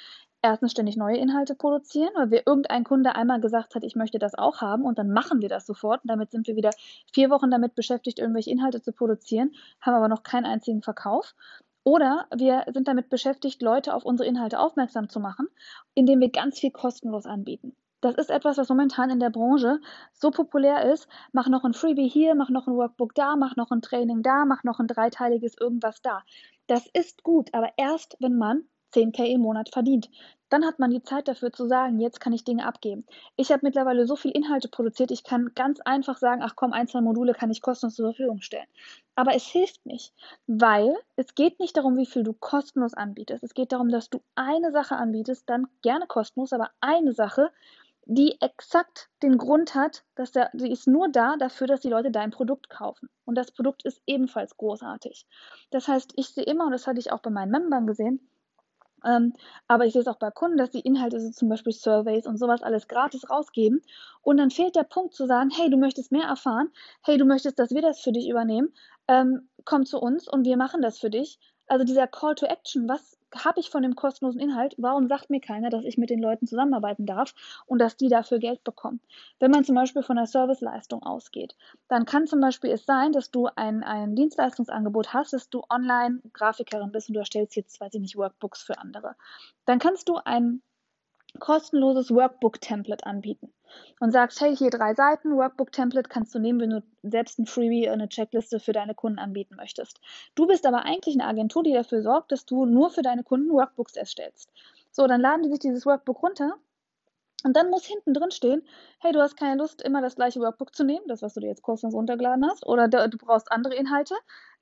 erstens 0.42 0.72
ständig 0.72 0.98
neue 0.98 1.18
Inhalte 1.18 1.56
produzieren, 1.56 2.12
weil 2.16 2.32
wir 2.32 2.44
irgendein 2.46 2.84
Kunde 2.84 3.16
einmal 3.16 3.40
gesagt 3.40 3.76
hat, 3.76 3.84
ich 3.84 3.96
möchte 3.96 4.20
das 4.20 4.36
auch 4.36 4.62
haben 4.62 4.84
und 4.84 4.98
dann 4.98 5.12
machen 5.12 5.42
wir 5.42 5.50
das 5.50 5.66
sofort 5.66 6.04
und 6.04 6.10
damit 6.10 6.32
sind 6.32 6.48
wir 6.48 6.56
wieder 6.56 6.72
vier 7.14 7.30
Wochen 7.30 7.52
damit 7.52 7.76
beschäftigt, 7.76 8.20
irgendwelche 8.20 8.52
Inhalte 8.52 8.82
zu 8.82 8.92
produzieren, 8.92 9.52
haben 9.80 9.96
aber 9.96 10.08
noch 10.08 10.24
keinen 10.24 10.46
einzigen 10.46 10.82
Verkauf. 10.82 11.36
Oder 11.84 12.28
wir 12.36 12.66
sind 12.72 12.88
damit 12.88 13.10
beschäftigt, 13.10 13.62
Leute 13.62 13.96
auf 13.96 14.06
unsere 14.06 14.30
Inhalte 14.30 14.60
aufmerksam 14.60 15.10
zu 15.10 15.20
machen, 15.20 15.48
indem 15.96 16.20
wir 16.20 16.30
ganz 16.30 16.60
viel 16.60 16.72
kostenlos 16.72 17.26
anbieten. 17.26 17.76
Das 18.02 18.16
ist 18.16 18.32
etwas, 18.32 18.58
was 18.58 18.70
momentan 18.70 19.10
in 19.12 19.20
der 19.20 19.30
Branche 19.30 19.80
so 20.14 20.32
populär 20.32 20.92
ist. 20.92 21.08
Mach 21.32 21.48
noch 21.48 21.64
ein 21.64 21.74
Freebie 21.74 22.10
hier, 22.10 22.36
mach 22.36 22.50
noch 22.50 22.68
ein 22.68 22.76
Workbook 22.76 23.14
da, 23.16 23.36
mach 23.36 23.56
noch 23.56 23.72
ein 23.72 23.82
Training 23.82 24.24
da, 24.24 24.46
mach 24.46 24.64
noch 24.64 24.80
ein 24.80 24.88
dreiteiliges 24.88 25.56
irgendwas 25.60 26.02
da. 26.02 26.24
Das 26.68 26.88
ist 26.94 27.24
gut, 27.24 27.54
aber 27.54 27.70
erst, 27.78 28.18
wenn 28.20 28.38
man 28.38 28.64
10k 28.94 29.26
im 29.26 29.42
Monat 29.42 29.70
verdient. 29.70 30.10
Dann 30.50 30.66
hat 30.66 30.80
man 30.80 30.92
die 30.92 31.02
Zeit 31.02 31.30
dafür 31.30 31.54
zu 31.54 31.66
sagen, 31.66 32.00
jetzt 32.02 32.20
kann 32.20 32.34
ich 32.34 32.44
Dinge 32.44 32.66
abgeben. 32.66 33.06
Ich 33.38 33.52
habe 33.52 33.62
mittlerweile 33.64 34.06
so 34.06 34.18
viel 34.18 34.32
Inhalte 34.32 34.68
produziert, 34.68 35.12
ich 35.12 35.24
kann 35.24 35.52
ganz 35.56 35.80
einfach 35.80 36.18
sagen, 36.18 36.42
ach 36.44 36.56
komm, 36.58 36.74
ein, 36.74 36.88
zwei 36.88 37.00
Module 37.00 37.34
kann 37.34 37.52
ich 37.52 37.62
kostenlos 37.62 37.96
zur 37.96 38.14
Verfügung 38.14 38.42
stellen. 38.42 38.68
Aber 39.16 39.34
es 39.34 39.46
hilft 39.46 39.86
nicht, 39.86 40.14
weil 40.48 40.94
es 41.16 41.36
geht 41.36 41.60
nicht 41.60 41.78
darum, 41.78 41.98
wie 41.98 42.06
viel 42.06 42.24
du 42.24 42.34
kostenlos 42.34 42.94
anbietest. 42.94 43.44
Es 43.44 43.54
geht 43.54 43.72
darum, 43.72 43.90
dass 43.90 44.10
du 44.10 44.22
eine 44.36 44.72
Sache 44.72 44.98
anbietest, 44.98 45.50
dann 45.50 45.68
gerne 45.82 46.06
kostenlos, 46.08 46.52
aber 46.52 46.72
eine 46.82 47.14
Sache, 47.14 47.52
die 48.06 48.40
exakt 48.42 49.10
den 49.24 49.38
Grund 49.38 49.76
hat, 49.76 50.04
dass 50.16 50.32
der, 50.32 50.50
die 50.54 50.72
ist 50.72 50.88
nur 50.88 51.10
da 51.10 51.38
dafür, 51.38 51.68
dass 51.68 51.82
die 51.82 51.90
Leute 51.90 52.12
dein 52.12 52.32
Produkt 52.32 52.70
kaufen. 52.70 53.10
Und 53.26 53.36
das 53.36 53.52
Produkt 53.52 53.86
ist 53.86 54.02
ebenfalls 54.08 54.58
großartig. 54.58 55.26
Das 55.72 55.88
heißt, 55.88 56.14
ich 56.18 56.30
sehe 56.30 56.44
immer, 56.46 56.66
und 56.66 56.72
das 56.72 56.88
hatte 56.88 57.00
ich 57.00 57.12
auch 57.12 57.22
bei 57.22 57.30
meinen 57.30 57.52
Membern 57.52 57.88
gesehen, 57.88 58.28
Ähm, 59.04 59.34
aber 59.68 59.86
ich 59.86 59.94
sehe 59.94 60.02
es 60.02 60.08
auch 60.08 60.20
bei 60.20 60.30
Kunden, 60.32 60.58
dass 60.58 60.70
die 60.72 60.82
Inhalte, 60.82 61.20
so 61.20 61.32
zum 61.32 61.50
Beispiel 61.50 61.74
Surveys 61.74 62.28
und 62.28 62.38
sowas 62.38 62.62
alles 62.62 62.88
gratis 62.88 63.30
rausgeben. 63.30 63.82
Und 64.22 64.38
dann 64.38 64.52
fehlt 64.52 64.76
der 64.76 64.84
Punkt 64.84 65.14
zu 65.16 65.26
sagen, 65.26 65.50
hey, 65.52 65.70
du 65.70 65.78
möchtest 65.78 66.12
mehr 66.12 66.26
erfahren, 66.28 66.70
hey, 67.04 67.18
du 67.18 67.26
möchtest, 67.26 67.58
dass 67.60 67.72
wir 67.72 67.82
das 67.82 68.00
für 68.02 68.12
dich 68.12 68.30
übernehmen, 68.30 68.74
ähm, 69.08 69.50
komm 69.66 69.86
zu 69.86 70.00
uns 70.00 70.28
und 70.28 70.46
wir 70.46 70.58
machen 70.58 70.82
das 70.82 71.00
für 71.00 71.10
dich. 71.10 71.40
Also 71.68 71.84
dieser 71.86 72.08
Call 72.08 72.36
to 72.36 72.46
Action, 72.46 72.88
was 72.88 73.18
habe 73.36 73.60
ich 73.60 73.70
von 73.70 73.84
dem 73.84 73.96
kostenlosen 73.96 74.42
Inhalt? 74.42 74.76
Warum 74.78 75.08
sagt 75.08 75.30
mir 75.30 75.40
keiner, 75.40 75.70
dass 75.70 75.86
ich 75.86 75.98
mit 75.98 76.10
den 76.10 76.20
Leuten 76.20 76.48
zusammenarbeiten 76.48 77.06
darf 77.06 77.34
und 77.66 77.80
dass 77.80 77.98
die 77.98 78.10
dafür 78.10 78.40
Geld 78.40 78.64
bekommen? 78.64 79.00
Wenn 79.40 79.52
man 79.52 79.64
zum 79.64 79.76
Beispiel 79.76 80.04
von 80.04 80.18
der 80.18 80.28
Serviceleistung 80.28 81.04
ausgeht, 81.04 81.56
dann 81.88 82.06
kann 82.06 82.28
zum 82.28 82.42
Beispiel 82.42 82.72
es 82.72 82.86
sein, 82.86 83.12
dass 83.12 83.32
du 83.32 83.48
ein, 83.56 83.84
ein 83.84 84.16
Dienstleistungsangebot 84.16 85.14
hast, 85.14 85.34
dass 85.34 85.50
du 85.50 85.64
Online-Grafikerin 85.70 86.92
bist 86.92 87.10
und 87.10 87.16
du 87.16 87.20
erstellst 87.20 87.56
jetzt, 87.56 87.80
weiß 87.80 87.94
ich 87.94 88.02
nicht, 88.02 88.18
Workbooks 88.18 88.64
für 88.64 88.78
andere. 88.78 89.16
Dann 89.66 89.80
kannst 89.80 90.10
du 90.10 90.18
ein 90.24 90.62
kostenloses 91.40 92.12
Workbook-Template 92.12 93.06
anbieten 93.06 93.54
und 94.00 94.12
sagst, 94.12 94.42
hey, 94.42 94.56
hier 94.56 94.70
drei 94.70 94.94
Seiten, 94.94 95.36
Workbook-Template 95.36 96.10
kannst 96.10 96.36
du 96.36 96.40
nehmen, 96.40 96.60
wenn 96.60 96.70
du 96.72 96.84
selbst 97.04 97.40
ein 97.40 97.46
Freebie, 97.46 97.90
eine 97.90 98.10
Checkliste 98.10 98.60
für 98.60 98.74
deine 98.74 98.96
Kunden 98.96 99.20
anbieten 99.20 99.56
möchtest. 99.56 100.00
Du 100.36 100.48
bist 100.48 100.66
aber 100.66 100.84
eigentlich 100.84 101.16
eine 101.16 101.28
Agentur, 101.28 101.64
die 101.64 101.74
dafür 101.74 102.02
sorgt, 102.02 102.32
dass 102.32 102.46
du 102.46 102.66
nur 102.66 102.90
für 102.90 103.02
deine 103.02 103.24
Kunden 103.24 103.52
Workbooks 103.52 103.96
erstellst. 103.96 104.52
So, 104.92 105.08
dann 105.08 105.22
laden 105.22 105.44
die 105.44 105.50
sich 105.50 105.60
dieses 105.60 105.86
Workbook 105.86 106.22
runter 106.22 106.56
und 107.44 107.56
dann 107.56 107.70
muss 107.70 107.86
hinten 107.86 108.14
drin 108.14 108.32
stehen, 108.32 108.62
hey, 109.00 109.14
du 109.14 109.22
hast 109.22 109.38
keine 109.38 109.56
Lust, 109.62 109.82
immer 109.82 110.02
das 110.02 110.16
gleiche 110.16 110.40
Workbook 110.42 110.76
zu 110.76 110.84
nehmen, 110.84 111.08
das, 111.08 111.22
was 111.22 111.34
du 111.34 111.40
dir 111.40 111.48
jetzt 111.48 111.64
kostenlos 111.64 111.96
runtergeladen 111.96 112.48
hast, 112.48 112.68
oder 112.68 112.88
du 112.88 113.18
brauchst 113.18 113.52
andere 113.52 113.76
Inhalte, 113.76 114.16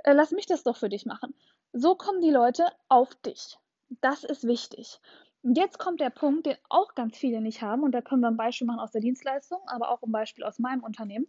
äh, 0.04 0.14
lass 0.14 0.32
mich 0.32 0.46
das 0.46 0.64
doch 0.64 0.78
für 0.78 0.90
dich 0.90 1.06
machen. 1.06 1.34
So 1.74 1.96
kommen 1.96 2.22
die 2.22 2.32
Leute 2.32 2.66
auf 2.88 3.16
dich. 3.16 3.58
Das 4.02 4.24
ist 4.24 4.46
wichtig. 4.46 5.00
Und 5.41 5.58
jetzt 5.58 5.79
kommt 5.79 6.01
der 6.01 6.10
Punkt, 6.10 6.46
den 6.46 6.58
auch 6.67 6.96
ganz 6.96 7.17
viele 7.17 7.41
nicht 7.41 7.62
haben, 7.62 7.84
und 7.84 7.93
da 7.93 8.01
können 8.01 8.22
wir 8.22 8.27
ein 8.27 8.38
Beispiel 8.38 8.67
machen 8.67 8.79
aus 8.79 8.91
der 8.91 9.01
Dienstleistung, 9.01 9.60
aber 9.67 9.89
auch 9.89 10.03
ein 10.03 10.12
Beispiel 10.12 10.43
aus 10.43 10.60
meinem 10.60 10.84
Unternehmen. 10.84 11.27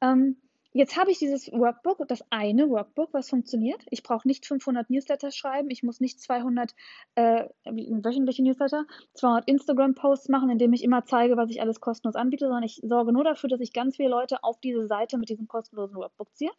Ähm, 0.00 0.38
jetzt 0.72 0.96
habe 0.96 1.10
ich 1.10 1.18
dieses 1.18 1.52
Workbook, 1.52 2.08
das 2.08 2.24
eine 2.30 2.70
Workbook, 2.70 3.12
was 3.12 3.28
funktioniert. 3.28 3.84
Ich 3.90 4.02
brauche 4.02 4.26
nicht 4.26 4.46
500 4.46 4.88
Newsletter 4.88 5.30
schreiben, 5.30 5.68
ich 5.70 5.82
muss 5.82 6.00
nicht 6.00 6.18
200 6.18 6.74
äh, 7.14 7.44
wöchentliche 7.66 8.42
Newsletter, 8.42 8.86
200 9.14 9.46
Instagram-Posts 9.46 10.30
machen, 10.30 10.48
indem 10.48 10.72
ich 10.72 10.82
immer 10.82 11.04
zeige, 11.04 11.36
was 11.36 11.50
ich 11.50 11.60
alles 11.60 11.80
kostenlos 11.80 12.16
anbiete, 12.16 12.46
sondern 12.46 12.62
ich 12.62 12.80
sorge 12.82 13.12
nur 13.12 13.24
dafür, 13.24 13.50
dass 13.50 13.60
ich 13.60 13.74
ganz 13.74 13.96
viele 13.96 14.08
Leute 14.08 14.42
auf 14.42 14.60
diese 14.60 14.86
Seite 14.86 15.18
mit 15.18 15.28
diesem 15.28 15.46
kostenlosen 15.46 15.96
Workbook 15.96 16.34
ziehe. 16.34 16.52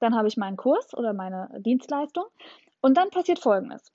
Dann 0.00 0.16
habe 0.16 0.26
ich 0.26 0.36
meinen 0.36 0.56
Kurs 0.56 0.94
oder 0.94 1.12
meine 1.12 1.48
Dienstleistung 1.60 2.24
und 2.80 2.96
dann 2.96 3.10
passiert 3.10 3.38
Folgendes. 3.38 3.92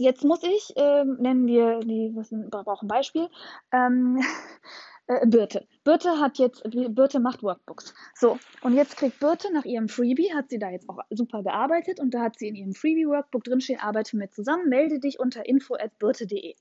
Jetzt 0.00 0.24
muss 0.24 0.42
ich, 0.42 0.72
ähm, 0.76 1.18
nennen 1.20 1.46
wir, 1.46 1.80
die, 1.80 2.10
wir 2.14 2.48
brauchen 2.48 2.86
ein 2.86 2.88
Beispiel, 2.88 3.28
ähm, 3.70 4.18
äh, 5.06 5.26
Birte. 5.26 5.66
Birte 5.84 6.18
hat 6.18 6.38
jetzt, 6.38 6.62
Birte 6.64 7.20
macht 7.20 7.42
Workbooks. 7.42 7.92
So, 8.14 8.38
und 8.62 8.74
jetzt 8.74 8.96
kriegt 8.96 9.20
Birte 9.20 9.52
nach 9.52 9.66
ihrem 9.66 9.90
Freebie, 9.90 10.32
hat 10.34 10.48
sie 10.48 10.58
da 10.58 10.70
jetzt 10.70 10.88
auch 10.88 11.00
super 11.10 11.42
gearbeitet 11.42 12.00
und 12.00 12.14
da 12.14 12.22
hat 12.22 12.38
sie 12.38 12.48
in 12.48 12.54
ihrem 12.54 12.72
Freebie-Workbook 12.72 13.44
drinstehen, 13.44 13.78
arbeite 13.78 14.16
mit 14.16 14.32
zusammen, 14.32 14.70
melde 14.70 15.00
dich 15.00 15.20
unter 15.20 15.44
info.birte.de. 15.44 16.54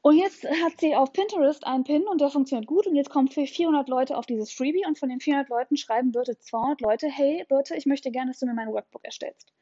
Und 0.00 0.16
jetzt 0.16 0.44
hat 0.44 0.80
sie 0.80 0.96
auf 0.96 1.12
Pinterest 1.12 1.66
einen 1.66 1.84
Pin 1.84 2.06
und 2.06 2.22
der 2.22 2.30
funktioniert 2.30 2.66
gut 2.66 2.86
und 2.86 2.94
jetzt 2.94 3.10
kommen 3.10 3.28
400 3.28 3.86
Leute 3.88 4.16
auf 4.16 4.24
dieses 4.24 4.50
Freebie 4.50 4.84
und 4.86 4.98
von 4.98 5.10
den 5.10 5.20
400 5.20 5.50
Leuten 5.50 5.76
schreiben 5.76 6.12
Birte 6.12 6.38
200 6.38 6.80
Leute, 6.80 7.06
hey 7.06 7.44
Birte, 7.50 7.76
ich 7.76 7.84
möchte 7.84 8.10
gerne, 8.10 8.30
dass 8.30 8.40
du 8.40 8.46
mir 8.46 8.54
mein 8.54 8.68
Workbook 8.68 9.04
erstellst. 9.04 9.52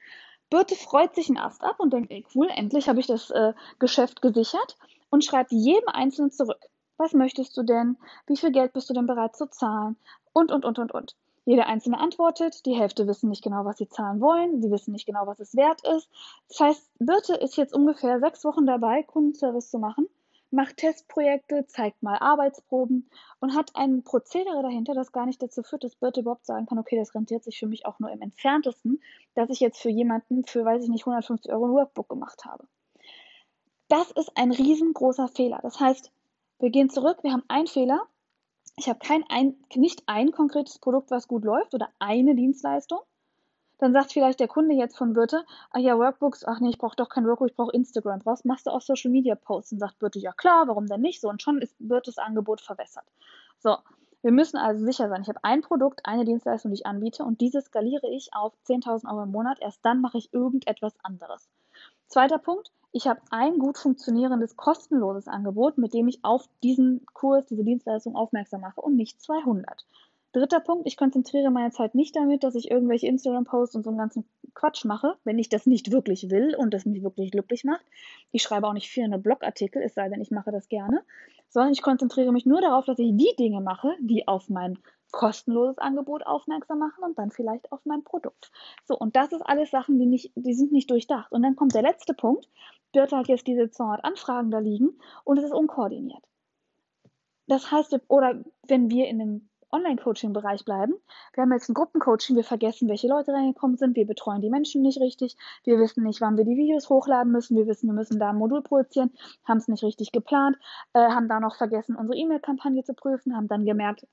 Birte 0.52 0.76
freut 0.76 1.14
sich 1.14 1.30
einen 1.30 1.38
Ast 1.38 1.64
ab 1.64 1.80
und 1.80 1.94
denkt, 1.94 2.10
ey 2.10 2.26
cool, 2.34 2.46
endlich 2.54 2.86
habe 2.86 3.00
ich 3.00 3.06
das 3.06 3.30
äh, 3.30 3.54
Geschäft 3.78 4.20
gesichert 4.20 4.76
und 5.08 5.24
schreibt 5.24 5.50
jedem 5.50 5.88
Einzelnen 5.88 6.30
zurück. 6.30 6.60
Was 6.98 7.14
möchtest 7.14 7.56
du 7.56 7.62
denn? 7.62 7.96
Wie 8.26 8.36
viel 8.36 8.52
Geld 8.52 8.74
bist 8.74 8.90
du 8.90 8.92
denn 8.92 9.06
bereit 9.06 9.34
zu 9.34 9.48
zahlen? 9.48 9.96
Und, 10.34 10.52
und, 10.52 10.66
und, 10.66 10.78
und, 10.78 10.92
und. 10.92 11.16
Jeder 11.46 11.68
Einzelne 11.68 11.98
antwortet, 11.98 12.66
die 12.66 12.74
Hälfte 12.74 13.06
wissen 13.06 13.30
nicht 13.30 13.42
genau, 13.42 13.64
was 13.64 13.78
sie 13.78 13.88
zahlen 13.88 14.20
wollen, 14.20 14.60
sie 14.60 14.70
wissen 14.70 14.92
nicht 14.92 15.06
genau, 15.06 15.26
was 15.26 15.40
es 15.40 15.56
wert 15.56 15.80
ist. 15.96 16.10
Das 16.48 16.60
heißt, 16.60 16.90
Birte 16.98 17.34
ist 17.34 17.56
jetzt 17.56 17.72
ungefähr 17.72 18.20
sechs 18.20 18.44
Wochen 18.44 18.66
dabei, 18.66 19.02
Kundenservice 19.04 19.70
zu 19.70 19.78
machen 19.78 20.06
macht 20.52 20.76
Testprojekte, 20.76 21.66
zeigt 21.66 22.02
mal 22.02 22.18
Arbeitsproben 22.18 23.08
und 23.40 23.54
hat 23.54 23.74
ein 23.74 24.02
Prozedere 24.02 24.62
dahinter, 24.62 24.94
das 24.94 25.12
gar 25.12 25.26
nicht 25.26 25.42
dazu 25.42 25.62
führt, 25.62 25.84
dass 25.84 25.96
Birte 25.96 26.20
überhaupt 26.20 26.46
sagen 26.46 26.66
kann, 26.66 26.78
okay, 26.78 26.96
das 26.96 27.14
rentiert 27.14 27.44
sich 27.44 27.58
für 27.58 27.66
mich 27.66 27.86
auch 27.86 27.98
nur 27.98 28.10
im 28.10 28.20
entferntesten, 28.20 29.02
dass 29.34 29.50
ich 29.50 29.60
jetzt 29.60 29.80
für 29.80 29.90
jemanden 29.90 30.44
für, 30.44 30.64
weiß 30.64 30.82
ich 30.82 30.90
nicht, 30.90 31.02
150 31.02 31.50
Euro 31.52 31.66
ein 31.66 31.72
Workbook 31.72 32.08
gemacht 32.08 32.44
habe. 32.44 32.66
Das 33.88 34.10
ist 34.12 34.36
ein 34.36 34.52
riesengroßer 34.52 35.28
Fehler. 35.28 35.60
Das 35.62 35.80
heißt, 35.80 36.12
wir 36.58 36.70
gehen 36.70 36.90
zurück, 36.90 37.18
wir 37.22 37.32
haben 37.32 37.44
einen 37.48 37.66
Fehler. 37.66 38.06
Ich 38.76 38.88
habe 38.88 38.98
kein 38.98 39.24
ein, 39.28 39.56
nicht 39.74 40.02
ein 40.06 40.32
konkretes 40.32 40.78
Produkt, 40.78 41.10
was 41.10 41.28
gut 41.28 41.44
läuft 41.44 41.74
oder 41.74 41.90
eine 41.98 42.34
Dienstleistung, 42.34 43.00
dann 43.82 43.92
sagt 43.92 44.12
vielleicht 44.12 44.38
der 44.38 44.46
Kunde 44.46 44.76
jetzt 44.76 44.96
von 44.96 45.12
Birte, 45.12 45.44
ah 45.72 45.80
ja, 45.80 45.98
Workbooks, 45.98 46.44
ach 46.44 46.60
nee, 46.60 46.70
ich 46.70 46.78
brauche 46.78 46.94
doch 46.94 47.08
kein 47.08 47.26
Workbook, 47.26 47.48
ich 47.48 47.56
brauche 47.56 47.72
Instagram. 47.72 48.20
Brauchst, 48.20 48.44
machst 48.44 48.66
du 48.66 48.70
auch 48.70 48.80
Social 48.80 49.10
Media 49.10 49.34
Posts? 49.34 49.72
Und 49.72 49.78
sagt 49.80 49.98
Birte, 49.98 50.20
ja 50.20 50.30
klar, 50.30 50.68
warum 50.68 50.86
denn 50.86 51.00
nicht? 51.00 51.20
So, 51.20 51.28
und 51.28 51.42
schon 51.42 51.60
ist 51.60 51.74
Birtes 51.80 52.16
Angebot 52.16 52.60
verwässert. 52.60 53.04
So, 53.58 53.76
wir 54.22 54.30
müssen 54.30 54.56
also 54.56 54.84
sicher 54.84 55.08
sein, 55.08 55.22
ich 55.22 55.28
habe 55.28 55.40
ein 55.42 55.62
Produkt, 55.62 56.06
eine 56.06 56.24
Dienstleistung, 56.24 56.70
die 56.70 56.76
ich 56.76 56.86
anbiete 56.86 57.24
und 57.24 57.40
diese 57.40 57.60
skaliere 57.60 58.08
ich 58.08 58.30
auf 58.34 58.52
10.000 58.68 59.10
Euro 59.10 59.24
im 59.24 59.32
Monat. 59.32 59.58
Erst 59.60 59.84
dann 59.84 60.00
mache 60.00 60.18
ich 60.18 60.32
irgendetwas 60.32 60.94
anderes. 61.02 61.48
Zweiter 62.06 62.38
Punkt, 62.38 62.70
ich 62.92 63.08
habe 63.08 63.20
ein 63.30 63.58
gut 63.58 63.78
funktionierendes 63.78 64.56
kostenloses 64.56 65.26
Angebot, 65.26 65.76
mit 65.76 65.92
dem 65.92 66.06
ich 66.06 66.20
auf 66.22 66.48
diesen 66.62 67.04
Kurs, 67.14 67.46
diese 67.46 67.64
Dienstleistung 67.64 68.14
aufmerksam 68.14 68.60
mache 68.60 68.80
und 68.80 68.94
nicht 68.94 69.20
200. 69.20 69.84
Dritter 70.32 70.60
Punkt, 70.60 70.86
ich 70.86 70.96
konzentriere 70.96 71.50
meine 71.50 71.70
Zeit 71.72 71.94
nicht 71.94 72.16
damit, 72.16 72.42
dass 72.42 72.54
ich 72.54 72.70
irgendwelche 72.70 73.06
Instagram-Posts 73.06 73.76
und 73.76 73.84
so 73.84 73.90
einen 73.90 73.98
ganzen 73.98 74.24
Quatsch 74.54 74.86
mache, 74.86 75.16
wenn 75.24 75.38
ich 75.38 75.50
das 75.50 75.66
nicht 75.66 75.92
wirklich 75.92 76.30
will 76.30 76.54
und 76.56 76.72
das 76.72 76.86
mich 76.86 77.02
wirklich 77.02 77.30
glücklich 77.30 77.64
macht. 77.64 77.84
Ich 78.30 78.42
schreibe 78.42 78.66
auch 78.66 78.72
nicht 78.72 78.88
400 78.88 79.22
Blogartikel, 79.22 79.82
es 79.82 79.94
sei 79.94 80.08
denn, 80.08 80.22
ich 80.22 80.30
mache 80.30 80.50
das 80.50 80.68
gerne, 80.68 81.04
sondern 81.48 81.72
ich 81.72 81.82
konzentriere 81.82 82.32
mich 82.32 82.46
nur 82.46 82.62
darauf, 82.62 82.86
dass 82.86 82.98
ich 82.98 83.14
die 83.14 83.34
Dinge 83.38 83.60
mache, 83.60 83.94
die 84.00 84.26
auf 84.26 84.48
mein 84.48 84.78
kostenloses 85.10 85.76
Angebot 85.76 86.26
aufmerksam 86.26 86.78
machen 86.78 87.04
und 87.04 87.18
dann 87.18 87.30
vielleicht 87.30 87.70
auf 87.70 87.84
mein 87.84 88.02
Produkt. 88.02 88.50
So, 88.84 88.96
und 88.96 89.14
das 89.14 89.32
ist 89.32 89.42
alles 89.42 89.70
Sachen, 89.70 89.98
die, 89.98 90.06
nicht, 90.06 90.32
die 90.34 90.54
sind 90.54 90.72
nicht 90.72 90.90
durchdacht. 90.90 91.30
Und 91.30 91.42
dann 91.42 91.54
kommt 91.54 91.74
der 91.74 91.82
letzte 91.82 92.14
Punkt. 92.14 92.48
Birte 92.92 93.18
hat 93.18 93.28
jetzt 93.28 93.46
diese 93.46 93.70
200 93.70 94.04
Anfragen 94.04 94.50
da 94.50 94.58
liegen 94.58 94.98
und 95.24 95.38
es 95.38 95.44
ist 95.44 95.52
unkoordiniert. 95.52 96.24
Das 97.46 97.70
heißt, 97.70 97.98
oder 98.08 98.42
wenn 98.66 98.88
wir 98.88 99.08
in 99.08 99.20
einem 99.20 99.48
Online-Coaching-Bereich 99.72 100.64
bleiben. 100.64 100.94
Wir 101.34 101.42
haben 101.42 101.52
jetzt 101.52 101.68
ein 101.68 101.74
Gruppencoaching, 101.74 102.36
wir 102.36 102.44
vergessen, 102.44 102.88
welche 102.88 103.08
Leute 103.08 103.32
reingekommen 103.32 103.76
sind, 103.76 103.96
wir 103.96 104.06
betreuen 104.06 104.40
die 104.40 104.50
Menschen 104.50 104.82
nicht 104.82 105.00
richtig, 105.00 105.36
wir 105.64 105.78
wissen 105.78 106.04
nicht, 106.04 106.20
wann 106.20 106.36
wir 106.36 106.44
die 106.44 106.56
Videos 106.56 106.88
hochladen 106.88 107.32
müssen, 107.32 107.56
wir 107.56 107.66
wissen, 107.66 107.88
wir 107.88 107.94
müssen 107.94 108.18
da 108.18 108.30
ein 108.30 108.36
Modul 108.36 108.62
produzieren, 108.62 109.10
haben 109.44 109.58
es 109.58 109.68
nicht 109.68 109.82
richtig 109.82 110.12
geplant, 110.12 110.56
äh, 110.92 111.00
haben 111.00 111.28
da 111.28 111.40
noch 111.40 111.56
vergessen, 111.56 111.96
unsere 111.96 112.18
E-Mail-Kampagne 112.18 112.84
zu 112.84 112.94
prüfen, 112.94 113.34
haben 113.34 113.48
dann 113.48 113.64
gemerkt, 113.64 114.06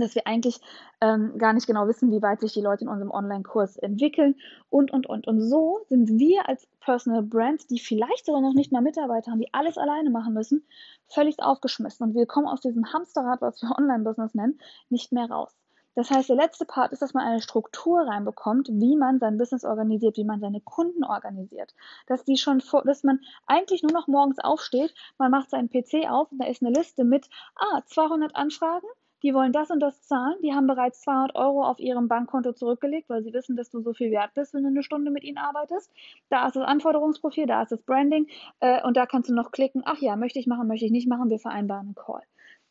dass 0.00 0.14
wir 0.14 0.26
eigentlich 0.26 0.60
ähm, 1.00 1.38
gar 1.38 1.52
nicht 1.52 1.66
genau 1.66 1.86
wissen, 1.86 2.10
wie 2.10 2.22
weit 2.22 2.40
sich 2.40 2.52
die 2.52 2.60
Leute 2.60 2.84
in 2.84 2.88
unserem 2.88 3.10
Online-Kurs 3.10 3.76
entwickeln 3.76 4.36
und, 4.70 4.92
und, 4.92 5.06
und. 5.06 5.26
Und 5.26 5.40
so 5.40 5.80
sind 5.88 6.18
wir 6.18 6.48
als 6.48 6.66
Personal 6.80 7.22
Brands, 7.22 7.66
die 7.66 7.78
vielleicht 7.78 8.26
sogar 8.26 8.40
noch 8.40 8.54
nicht 8.54 8.72
mal 8.72 8.82
Mitarbeiter 8.82 9.30
haben, 9.30 9.40
die 9.40 9.52
alles 9.52 9.78
alleine 9.78 10.10
machen 10.10 10.34
müssen, 10.34 10.66
völlig 11.08 11.40
aufgeschmissen. 11.40 12.08
Und 12.08 12.14
wir 12.14 12.26
kommen 12.26 12.46
aus 12.46 12.60
diesem 12.60 12.92
Hamsterrad, 12.92 13.42
was 13.42 13.62
wir 13.62 13.76
Online-Business 13.76 14.34
nennen, 14.34 14.58
nicht 14.88 15.12
mehr 15.12 15.30
raus. 15.30 15.54
Das 15.94 16.10
heißt, 16.10 16.30
der 16.30 16.36
letzte 16.36 16.64
Part 16.64 16.92
ist, 16.92 17.02
dass 17.02 17.12
man 17.12 17.26
eine 17.26 17.42
Struktur 17.42 18.00
reinbekommt, 18.00 18.68
wie 18.70 18.96
man 18.96 19.18
sein 19.18 19.36
Business 19.36 19.64
organisiert, 19.64 20.16
wie 20.16 20.24
man 20.24 20.40
seine 20.40 20.60
Kunden 20.60 21.04
organisiert. 21.04 21.74
Dass 22.06 22.24
die 22.24 22.38
schon 22.38 22.60
vor, 22.62 22.82
dass 22.82 23.04
man 23.04 23.20
eigentlich 23.46 23.82
nur 23.82 23.92
noch 23.92 24.08
morgens 24.08 24.38
aufsteht, 24.38 24.94
man 25.18 25.30
macht 25.30 25.50
seinen 25.50 25.68
PC 25.68 26.10
auf 26.10 26.32
und 26.32 26.38
da 26.38 26.46
ist 26.46 26.62
eine 26.62 26.74
Liste 26.74 27.04
mit, 27.04 27.28
ah, 27.56 27.82
200 27.84 28.34
Anfragen, 28.34 28.86
die 29.22 29.34
wollen 29.34 29.52
das 29.52 29.70
und 29.70 29.80
das 29.80 30.02
zahlen, 30.02 30.36
die 30.42 30.52
haben 30.52 30.66
bereits 30.66 31.00
200 31.02 31.34
Euro 31.36 31.64
auf 31.64 31.78
ihrem 31.78 32.08
Bankkonto 32.08 32.52
zurückgelegt, 32.52 33.08
weil 33.08 33.22
sie 33.22 33.32
wissen, 33.32 33.56
dass 33.56 33.70
du 33.70 33.80
so 33.80 33.94
viel 33.94 34.10
wert 34.10 34.34
bist, 34.34 34.54
wenn 34.54 34.62
du 34.62 34.68
eine 34.68 34.82
Stunde 34.82 35.10
mit 35.10 35.24
ihnen 35.24 35.38
arbeitest. 35.38 35.90
Da 36.28 36.46
ist 36.46 36.56
das 36.56 36.64
Anforderungsprofil, 36.64 37.46
da 37.46 37.62
ist 37.62 37.72
das 37.72 37.82
Branding 37.82 38.26
äh, 38.60 38.82
und 38.82 38.96
da 38.96 39.06
kannst 39.06 39.30
du 39.30 39.34
noch 39.34 39.52
klicken, 39.52 39.82
ach 39.84 39.98
ja, 40.00 40.16
möchte 40.16 40.38
ich 40.38 40.46
machen, 40.46 40.68
möchte 40.68 40.86
ich 40.86 40.92
nicht 40.92 41.08
machen, 41.08 41.30
wir 41.30 41.38
vereinbaren 41.38 41.86
einen 41.86 41.94
Call. 41.94 42.22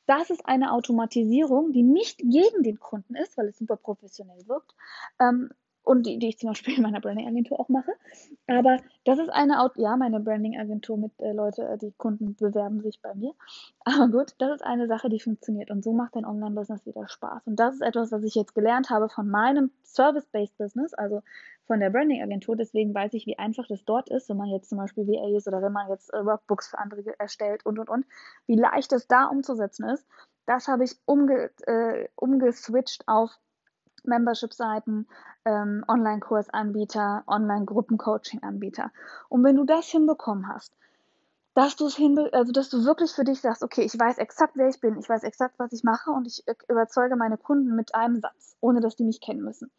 Das 0.08 0.30
ist 0.30 0.46
eine 0.46 0.74
Automatisierung, 0.74 1.72
die 1.72 1.84
nicht 1.84 2.18
gegen 2.20 2.64
den 2.64 2.80
Kunden 2.80 3.16
ist, 3.16 3.38
weil 3.38 3.48
es 3.48 3.58
super 3.58 3.78
professionell 3.78 4.48
wirkt, 4.48 4.76
ähm, 5.20 5.52
und 5.84 6.06
die, 6.06 6.20
die 6.20 6.30
ich 6.30 6.38
zum 6.38 6.50
Beispiel 6.50 6.76
in 6.76 6.84
meiner 6.84 7.02
Branding-Agentur 7.02 7.60
auch 7.60 7.70
mache. 7.70 7.92
Aber 8.48 8.78
das 9.06 9.20
ist 9.20 9.30
eine, 9.30 9.70
ja, 9.76 9.98
meine 9.98 10.20
Branding-Agentur 10.20 10.98
mit 10.98 11.12
äh, 11.20 11.34
Leute, 11.34 11.68
äh, 11.68 11.78
die 11.78 11.92
Kunden 11.98 12.36
bewerben 12.36 12.82
sich 12.82 13.02
bei 13.02 13.14
mir. 13.16 13.34
Aber 13.84 14.08
gut, 14.10 14.36
das 14.38 14.56
ist 14.56 14.64
eine 14.64 14.88
Sache, 14.88 15.10
die 15.10 15.20
funktioniert 15.20 15.72
und 15.72 15.84
so 15.84 15.94
macht 15.94 16.16
dein 16.16 16.26
Online-Business 16.26 16.86
wieder 16.86 17.08
Spaß. 17.08 17.48
Und 17.48 17.60
das 17.60 17.76
ist 17.76 17.82
etwas, 17.82 18.12
was 18.12 18.24
ich 18.24 18.36
jetzt 18.36 18.54
gelernt 18.54 18.90
habe 18.90 19.10
von 19.10 19.30
meinem 19.30 19.72
Service-Based 19.84 20.58
Business, 20.58 20.94
also 20.94 21.22
von 21.66 21.80
der 21.80 21.90
Branding-Agentur, 21.90 22.56
deswegen 22.56 22.94
weiß 22.94 23.14
ich, 23.14 23.26
wie 23.26 23.40
einfach 23.40 23.66
das 23.68 23.86
dort 23.86 24.10
ist, 24.10 24.30
wenn 24.30 24.38
man 24.38 24.50
jetzt 24.50 24.70
zum 24.70 24.78
Beispiel 24.78 25.08
VA 25.08 25.38
ist 25.38 25.48
oder 25.48 25.62
wenn 25.62 25.72
man 25.72 25.90
jetzt 25.90 26.14
äh, 26.14 26.26
Workbooks 26.26 26.68
für 26.68 26.78
andere 26.78 27.02
erstellt 27.18 27.66
und 27.66 27.80
und 27.80 27.90
und, 27.90 28.06
wie 28.46 28.56
leicht 28.56 28.92
es 28.94 29.08
da 29.08 29.26
umzusetzen 29.26 29.88
ist. 29.90 30.06
Das 30.46 30.68
habe 30.68 30.84
ich 30.84 30.98
umge 31.06 31.50
äh, 31.66 32.08
umgeswitcht 32.16 33.08
auf 33.08 33.32
Membership-Seiten, 34.04 35.08
ähm, 35.46 35.84
Online-Kursanbieter, 35.88 37.24
Online-Gruppen-Coaching-Anbieter. 37.28 38.92
Und 39.30 39.44
wenn 39.44 39.56
du 39.56 39.66
das 39.66 39.88
hinbekommen 39.88 40.48
hast, 40.48 40.74
dass 41.54 41.76
du 41.76 41.88
es 41.88 42.00
also 42.32 42.52
dass 42.54 42.70
du 42.70 42.86
wirklich 42.86 43.12
für 43.12 43.26
dich 43.26 43.42
sagst, 43.42 43.64
okay, 43.64 43.82
ich 43.82 43.98
weiß 43.98 44.18
exakt, 44.20 44.54
wer 44.56 44.70
ich 44.70 44.80
bin, 44.80 44.98
ich 44.98 45.10
weiß 45.10 45.24
exakt, 45.24 45.56
was 45.60 45.74
ich 45.74 45.84
mache 45.84 46.12
und 46.12 46.26
ich 46.28 46.48
äh, 46.48 46.56
überzeuge 46.70 47.16
meine 47.16 47.38
Kunden 47.38 47.76
mit 47.76 47.94
einem 47.94 48.22
Satz, 48.22 48.56
ohne 48.62 48.80
dass 48.80 48.96
die 48.96 49.04
mich 49.04 49.20
kennen 49.20 49.42
müssen. 49.42 49.70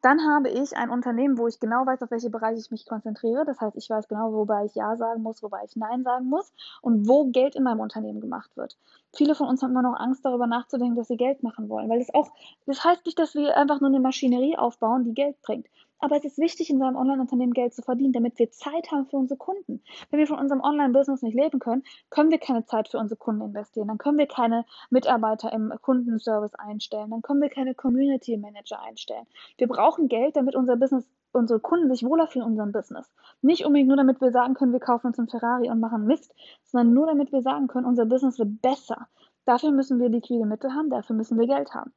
Dann 0.00 0.20
habe 0.20 0.48
ich 0.48 0.76
ein 0.76 0.90
Unternehmen, 0.90 1.38
wo 1.38 1.48
ich 1.48 1.58
genau 1.58 1.84
weiß, 1.84 2.02
auf 2.02 2.10
welche 2.10 2.30
Bereiche 2.30 2.60
ich 2.60 2.70
mich 2.70 2.86
konzentriere. 2.86 3.44
Das 3.44 3.60
heißt, 3.60 3.76
ich 3.76 3.90
weiß 3.90 4.06
genau, 4.06 4.32
wobei 4.32 4.64
ich 4.64 4.74
Ja 4.76 4.96
sagen 4.96 5.22
muss, 5.22 5.42
wobei 5.42 5.64
ich 5.64 5.74
Nein 5.74 6.04
sagen 6.04 6.26
muss 6.26 6.52
und 6.82 7.08
wo 7.08 7.26
Geld 7.26 7.56
in 7.56 7.64
meinem 7.64 7.80
Unternehmen 7.80 8.20
gemacht 8.20 8.56
wird. 8.56 8.76
Viele 9.12 9.34
von 9.34 9.48
uns 9.48 9.62
haben 9.62 9.70
immer 9.70 9.82
noch 9.82 9.98
Angst, 9.98 10.24
darüber 10.24 10.46
nachzudenken, 10.46 10.96
dass 10.96 11.08
sie 11.08 11.16
Geld 11.16 11.42
machen 11.42 11.68
wollen, 11.68 11.88
weil 11.88 11.98
das 11.98 12.14
auch, 12.14 12.30
das 12.66 12.84
heißt 12.84 13.06
nicht, 13.06 13.18
dass 13.18 13.34
wir 13.34 13.56
einfach 13.56 13.80
nur 13.80 13.88
eine 13.88 14.00
Maschinerie 14.00 14.56
aufbauen, 14.56 15.04
die 15.04 15.14
Geld 15.14 15.40
bringt. 15.42 15.66
Aber 16.00 16.16
es 16.16 16.24
ist 16.24 16.38
wichtig, 16.38 16.70
in 16.70 16.78
seinem 16.78 16.96
Online-Unternehmen 16.96 17.52
Geld 17.52 17.74
zu 17.74 17.82
verdienen, 17.82 18.12
damit 18.12 18.38
wir 18.38 18.50
Zeit 18.50 18.90
haben 18.92 19.06
für 19.06 19.16
unsere 19.16 19.38
Kunden. 19.38 19.82
Wenn 20.10 20.20
wir 20.20 20.26
von 20.26 20.38
unserem 20.38 20.60
Online-Business 20.60 21.22
nicht 21.22 21.34
leben 21.34 21.58
können, 21.58 21.82
können 22.10 22.30
wir 22.30 22.38
keine 22.38 22.64
Zeit 22.64 22.88
für 22.88 22.98
unsere 22.98 23.18
Kunden 23.18 23.42
investieren. 23.42 23.88
Dann 23.88 23.98
können 23.98 24.18
wir 24.18 24.26
keine 24.26 24.64
Mitarbeiter 24.90 25.52
im 25.52 25.72
Kundenservice 25.82 26.54
einstellen. 26.54 27.10
Dann 27.10 27.22
können 27.22 27.40
wir 27.40 27.50
keine 27.50 27.74
Community 27.74 28.36
Manager 28.36 28.80
einstellen. 28.80 29.26
Wir 29.56 29.66
brauchen 29.66 30.08
Geld, 30.08 30.36
damit 30.36 30.54
unser 30.54 30.76
Business 30.76 31.08
unsere 31.32 31.60
Kunden 31.60 31.90
sich 31.90 32.04
wohler 32.04 32.26
fühlen 32.26 32.44
in 32.44 32.50
unserem 32.52 32.72
Business. 32.72 33.12
Nicht 33.42 33.64
unbedingt 33.64 33.88
nur, 33.88 33.96
damit 33.96 34.20
wir 34.20 34.32
sagen 34.32 34.54
können, 34.54 34.72
wir 34.72 34.80
kaufen 34.80 35.08
uns 35.08 35.18
einen 35.18 35.28
Ferrari 35.28 35.70
und 35.70 35.80
machen 35.80 36.06
Mist, 36.06 36.34
sondern 36.64 36.94
nur, 36.94 37.06
damit 37.06 37.32
wir 37.32 37.42
sagen 37.42 37.66
können, 37.66 37.86
unser 37.86 38.06
Business 38.06 38.38
wird 38.38 38.62
besser. 38.62 39.08
Dafür 39.44 39.70
müssen 39.70 40.00
wir 40.00 40.08
liquide 40.08 40.46
Mittel 40.46 40.72
haben, 40.72 40.90
dafür 40.90 41.16
müssen 41.16 41.38
wir 41.38 41.46
Geld 41.46 41.74
haben. 41.74 41.92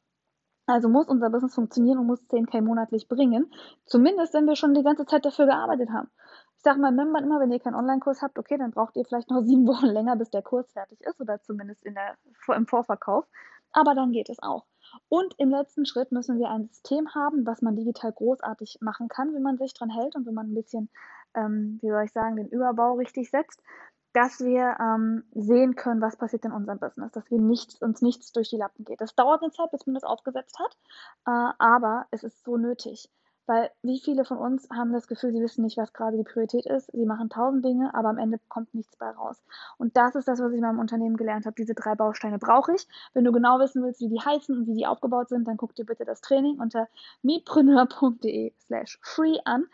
Also 0.71 0.89
muss 0.89 1.07
unser 1.07 1.29
Business 1.29 1.55
funktionieren 1.55 1.99
und 1.99 2.07
muss 2.07 2.21
10k 2.29 2.61
monatlich 2.61 3.07
bringen. 3.07 3.51
Zumindest, 3.85 4.33
wenn 4.33 4.47
wir 4.47 4.55
schon 4.55 4.73
die 4.73 4.83
ganze 4.83 5.05
Zeit 5.05 5.25
dafür 5.25 5.45
gearbeitet 5.45 5.89
haben. 5.89 6.09
Ich 6.57 6.63
sage 6.63 6.79
meinen 6.79 6.95
Membern 6.95 7.23
immer, 7.23 7.39
wenn 7.39 7.51
ihr 7.51 7.59
keinen 7.59 7.75
Online-Kurs 7.75 8.21
habt, 8.21 8.37
okay, 8.37 8.57
dann 8.57 8.71
braucht 8.71 8.95
ihr 8.95 9.03
vielleicht 9.03 9.29
noch 9.29 9.41
sieben 9.45 9.67
Wochen 9.67 9.87
länger, 9.87 10.15
bis 10.15 10.29
der 10.29 10.41
Kurs 10.41 10.71
fertig 10.71 11.01
ist 11.01 11.19
oder 11.19 11.41
zumindest 11.41 11.83
in 11.85 11.95
der, 11.95 12.15
im 12.55 12.67
Vorverkauf. 12.67 13.25
Aber 13.73 13.95
dann 13.95 14.11
geht 14.11 14.29
es 14.29 14.41
auch. 14.41 14.65
Und 15.09 15.33
im 15.37 15.49
letzten 15.49 15.85
Schritt 15.85 16.11
müssen 16.11 16.37
wir 16.39 16.49
ein 16.49 16.67
System 16.67 17.13
haben, 17.15 17.45
was 17.45 17.61
man 17.61 17.75
digital 17.75 18.11
großartig 18.11 18.79
machen 18.81 19.07
kann, 19.07 19.33
wenn 19.33 19.41
man 19.41 19.57
sich 19.57 19.73
dran 19.73 19.89
hält 19.89 20.15
und 20.15 20.25
wenn 20.25 20.33
man 20.33 20.51
ein 20.51 20.55
bisschen, 20.55 20.89
ähm, 21.33 21.79
wie 21.81 21.89
soll 21.89 22.03
ich 22.03 22.11
sagen, 22.11 22.35
den 22.35 22.49
Überbau 22.49 22.93
richtig 22.95 23.29
setzt 23.29 23.61
dass 24.13 24.39
wir 24.41 24.77
ähm, 24.79 25.23
sehen 25.33 25.75
können, 25.75 26.01
was 26.01 26.17
passiert 26.17 26.45
in 26.45 26.51
unserem 26.51 26.79
Business, 26.79 27.11
dass 27.11 27.29
wir 27.31 27.39
nichts, 27.39 27.81
uns 27.81 28.01
nichts 28.01 28.31
durch 28.31 28.49
die 28.49 28.57
Lappen 28.57 28.85
geht. 28.85 29.01
Das 29.01 29.15
dauert 29.15 29.41
eine 29.41 29.51
Zeit, 29.51 29.71
bis 29.71 29.85
man 29.85 29.95
das 29.95 30.03
aufgesetzt 30.03 30.59
hat, 30.59 30.77
äh, 31.27 31.53
aber 31.59 32.07
es 32.11 32.23
ist 32.23 32.43
so 32.43 32.57
nötig. 32.57 33.09
Weil 33.47 33.69
wie 33.81 33.99
viele 33.99 34.23
von 34.23 34.37
uns 34.37 34.69
haben 34.69 34.93
das 34.93 35.07
Gefühl, 35.07 35.33
sie 35.33 35.41
wissen 35.41 35.63
nicht, 35.63 35.77
was 35.77 35.93
gerade 35.93 36.15
die 36.15 36.23
Priorität 36.23 36.65
ist. 36.67 36.91
Sie 36.93 37.05
machen 37.05 37.29
tausend 37.29 37.65
Dinge, 37.65 37.93
aber 37.93 38.09
am 38.09 38.17
Ende 38.17 38.39
kommt 38.47 38.73
nichts 38.73 38.95
bei 38.97 39.09
raus. 39.09 39.43
Und 39.77 39.97
das 39.97 40.15
ist 40.15 40.27
das, 40.27 40.39
was 40.39 40.51
ich 40.51 40.57
in 40.57 40.61
meinem 40.61 40.79
Unternehmen 40.79 41.17
gelernt 41.17 41.45
habe. 41.45 41.55
Diese 41.57 41.73
drei 41.73 41.95
Bausteine 41.95 42.37
brauche 42.37 42.73
ich. 42.73 42.87
Wenn 43.13 43.23
du 43.23 43.31
genau 43.31 43.59
wissen 43.59 43.83
willst, 43.83 43.99
wie 43.99 44.09
die 44.09 44.21
heißen 44.21 44.55
und 44.55 44.67
wie 44.67 44.75
die 44.75 44.85
aufgebaut 44.85 45.29
sind, 45.29 45.47
dann 45.47 45.57
guck 45.57 45.75
dir 45.75 45.85
bitte 45.85 46.05
das 46.05 46.21
Training 46.21 46.59
unter 46.59 46.87
mipreneur.de 47.23 48.53
slash 48.59 48.99
free 49.01 49.39
an 49.43 49.65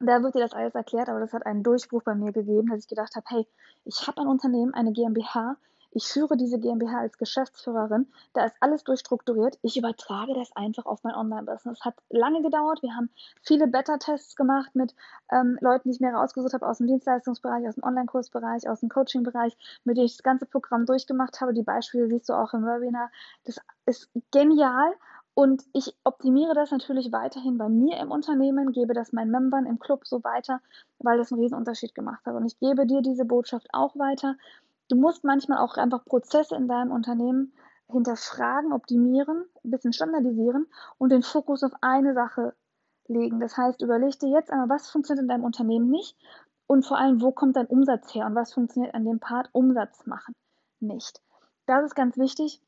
da 0.00 0.22
wird 0.22 0.34
dir 0.34 0.40
das 0.40 0.52
alles 0.52 0.74
erklärt, 0.74 1.08
aber 1.08 1.20
das 1.20 1.32
hat 1.32 1.46
einen 1.46 1.62
Durchbruch 1.62 2.02
bei 2.02 2.14
mir 2.14 2.32
gegeben, 2.32 2.68
dass 2.68 2.80
ich 2.80 2.88
gedacht 2.88 3.16
habe, 3.16 3.26
hey, 3.28 3.46
ich 3.84 4.06
habe 4.06 4.20
ein 4.20 4.28
Unternehmen, 4.28 4.74
eine 4.74 4.92
GmbH, 4.92 5.56
ich 5.90 6.06
führe 6.06 6.36
diese 6.36 6.58
GmbH 6.58 7.00
als 7.00 7.16
Geschäftsführerin, 7.16 8.06
da 8.34 8.44
ist 8.44 8.54
alles 8.60 8.84
durchstrukturiert, 8.84 9.58
ich 9.62 9.76
übertrage 9.76 10.34
das 10.34 10.54
einfach 10.54 10.84
auf 10.84 11.02
mein 11.02 11.14
Online-Business. 11.14 11.80
Hat 11.80 11.94
lange 12.10 12.42
gedauert, 12.42 12.82
wir 12.82 12.94
haben 12.94 13.10
viele 13.42 13.66
Beta-Tests 13.66 14.36
gemacht 14.36 14.74
mit 14.74 14.94
ähm, 15.32 15.58
Leuten, 15.60 15.88
die 15.88 15.94
ich 15.94 16.00
mir 16.00 16.12
rausgesucht 16.12 16.52
habe 16.52 16.68
aus 16.68 16.78
dem 16.78 16.88
Dienstleistungsbereich, 16.88 17.66
aus 17.66 17.76
dem 17.76 17.84
Online-Kursbereich, 17.84 18.68
aus 18.68 18.80
dem 18.80 18.90
Coaching-Bereich, 18.90 19.56
mit 19.84 19.96
denen 19.96 20.06
ich 20.06 20.16
das 20.16 20.22
ganze 20.22 20.46
Programm 20.46 20.84
durchgemacht 20.84 21.40
habe. 21.40 21.54
Die 21.54 21.62
Beispiele 21.62 22.08
siehst 22.08 22.28
du 22.28 22.34
auch 22.34 22.52
im 22.52 22.64
Webinar. 22.64 23.10
Das 23.44 23.58
ist 23.86 24.10
genial 24.30 24.92
und 25.38 25.64
ich 25.72 25.94
optimiere 26.02 26.52
das 26.52 26.72
natürlich 26.72 27.12
weiterhin 27.12 27.58
bei 27.58 27.68
mir 27.68 27.98
im 27.98 28.10
Unternehmen, 28.10 28.72
gebe 28.72 28.92
das 28.92 29.12
meinen 29.12 29.30
Membern 29.30 29.66
im 29.66 29.78
Club 29.78 30.04
so 30.04 30.24
weiter, 30.24 30.60
weil 30.98 31.16
das 31.16 31.30
einen 31.30 31.40
riesen 31.40 31.56
Unterschied 31.56 31.94
gemacht 31.94 32.26
hat. 32.26 32.34
Und 32.34 32.44
ich 32.44 32.58
gebe 32.58 32.88
dir 32.88 33.02
diese 33.02 33.24
Botschaft 33.24 33.68
auch 33.72 33.94
weiter. 33.94 34.34
Du 34.88 34.96
musst 34.96 35.22
manchmal 35.22 35.58
auch 35.58 35.76
einfach 35.76 36.04
Prozesse 36.04 36.56
in 36.56 36.66
deinem 36.66 36.90
Unternehmen 36.90 37.52
hinterfragen, 37.86 38.72
optimieren, 38.72 39.44
ein 39.62 39.70
bisschen 39.70 39.92
standardisieren 39.92 40.66
und 40.98 41.12
den 41.12 41.22
Fokus 41.22 41.62
auf 41.62 41.72
eine 41.82 42.14
Sache 42.14 42.52
legen. 43.06 43.38
Das 43.38 43.56
heißt, 43.56 43.80
überleg 43.80 44.18
dir 44.18 44.30
jetzt 44.30 44.50
einmal, 44.50 44.70
was 44.70 44.90
funktioniert 44.90 45.22
in 45.22 45.28
deinem 45.28 45.44
Unternehmen 45.44 45.88
nicht 45.88 46.16
und 46.66 46.84
vor 46.84 46.98
allem, 46.98 47.22
wo 47.22 47.30
kommt 47.30 47.54
dein 47.54 47.66
Umsatz 47.66 48.12
her 48.12 48.26
und 48.26 48.34
was 48.34 48.52
funktioniert 48.52 48.92
an 48.92 49.04
dem 49.04 49.20
Part 49.20 49.50
Umsatz 49.52 50.04
machen 50.04 50.34
nicht. 50.80 51.22
Das 51.66 51.84
ist 51.84 51.94
ganz 51.94 52.18
wichtig 52.18 52.60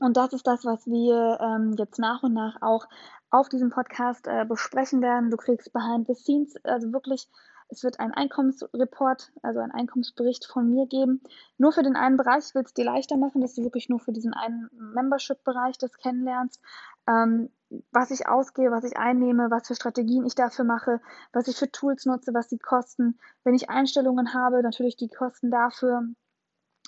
und 0.00 0.16
das 0.16 0.32
ist 0.32 0.46
das, 0.46 0.64
was 0.64 0.86
wir 0.86 1.38
ähm, 1.40 1.74
jetzt 1.76 1.98
nach 1.98 2.22
und 2.22 2.32
nach 2.32 2.62
auch 2.62 2.86
auf 3.30 3.48
diesem 3.48 3.70
Podcast 3.70 4.26
äh, 4.26 4.44
besprechen 4.44 5.02
werden. 5.02 5.30
Du 5.30 5.36
kriegst 5.36 5.72
Behind 5.72 6.06
the 6.06 6.14
Scenes, 6.14 6.54
also 6.64 6.92
wirklich, 6.92 7.28
es 7.68 7.82
wird 7.82 8.00
ein 8.00 8.14
Einkommensreport, 8.14 9.32
also 9.42 9.60
ein 9.60 9.72
Einkommensbericht 9.72 10.46
von 10.46 10.70
mir 10.70 10.86
geben. 10.86 11.20
Nur 11.58 11.72
für 11.72 11.82
den 11.82 11.96
einen 11.96 12.16
Bereich, 12.16 12.48
ich 12.48 12.54
will 12.54 12.62
es 12.62 12.72
dir 12.72 12.84
leichter 12.84 13.16
machen, 13.16 13.42
dass 13.42 13.54
du 13.54 13.62
wirklich 13.62 13.88
nur 13.88 14.00
für 14.00 14.12
diesen 14.12 14.32
einen 14.32 14.70
Membership-Bereich 14.94 15.76
das 15.78 15.98
kennenlernst. 15.98 16.60
Ähm, 17.06 17.50
was 17.92 18.10
ich 18.10 18.26
ausgehe, 18.26 18.70
was 18.70 18.84
ich 18.84 18.96
einnehme, 18.96 19.50
was 19.50 19.66
für 19.66 19.74
Strategien 19.74 20.24
ich 20.24 20.34
dafür 20.34 20.64
mache, 20.64 21.00
was 21.32 21.48
ich 21.48 21.56
für 21.56 21.70
Tools 21.70 22.06
nutze, 22.06 22.32
was 22.32 22.48
die 22.48 22.58
kosten. 22.58 23.18
Wenn 23.44 23.54
ich 23.54 23.68
Einstellungen 23.68 24.32
habe, 24.32 24.62
natürlich 24.62 24.96
die 24.96 25.08
Kosten 25.08 25.50
dafür, 25.50 26.08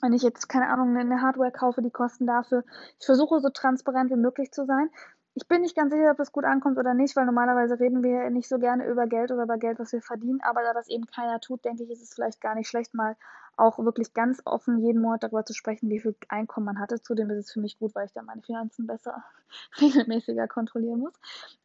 wenn 0.03 0.13
ich 0.13 0.23
jetzt, 0.23 0.49
keine 0.49 0.69
Ahnung, 0.69 0.97
eine 0.97 1.23
Hardware 1.23 1.53
kaufe, 1.53 1.83
die 1.83 1.91
Kosten 1.91 2.27
dafür. 2.27 2.65
Ich 2.99 3.07
versuche 3.07 3.41
so 3.41 3.49
transparent 3.51 4.11
wie 4.11 4.17
möglich 4.17 4.53
zu 4.53 4.65
sein. 4.65 4.91
Ich 5.35 5.47
bin 5.47 5.61
nicht 5.63 5.77
ganz 5.77 5.93
sicher, 5.93 6.11
ob 6.11 6.17
das 6.17 6.33
gut 6.33 6.45
ankommt 6.45 6.79
oder 6.79 6.93
nicht, 6.93 7.15
weil 7.17 7.25
normalerweise 7.25 7.79
reden 7.79 8.03
wir 8.03 8.29
nicht 8.31 8.49
so 8.49 8.59
gerne 8.59 8.87
über 8.89 9.07
Geld 9.07 9.31
oder 9.31 9.45
über 9.45 9.59
Geld, 9.59 9.79
was 9.79 9.93
wir 9.93 10.03
verdienen. 10.03 10.41
Aber 10.43 10.63
da 10.63 10.73
das 10.73 10.89
eben 10.89 11.07
keiner 11.07 11.41
tut, 11.41 11.65
denke 11.65 11.85
ich, 11.85 11.91
ist 11.91 12.03
es 12.03 12.15
vielleicht 12.15 12.41
gar 12.41 12.55
nicht 12.55 12.69
schlecht, 12.69 12.95
mal 12.95 13.17
auch 13.61 13.79
wirklich 13.79 14.14
ganz 14.14 14.40
offen 14.44 14.79
jeden 14.79 15.03
Monat 15.03 15.23
darüber 15.23 15.44
zu 15.44 15.55
sprechen, 15.55 15.88
wie 15.90 16.01
viel 16.01 16.16
Einkommen 16.29 16.66
man 16.66 16.79
hatte. 16.79 17.03
Zudem 17.03 17.31
ist 17.31 17.46
es 17.46 17.53
für 17.53 17.61
mich 17.61 17.79
gut, 17.79 17.94
weil 17.94 18.07
ich 18.07 18.12
dann 18.12 18.27
meine 18.27 18.42
Finanzen 18.42 18.87
besser, 18.87 19.23
regelmäßiger 19.81 20.49
kontrollieren 20.49 21.01
muss. 21.01 21.14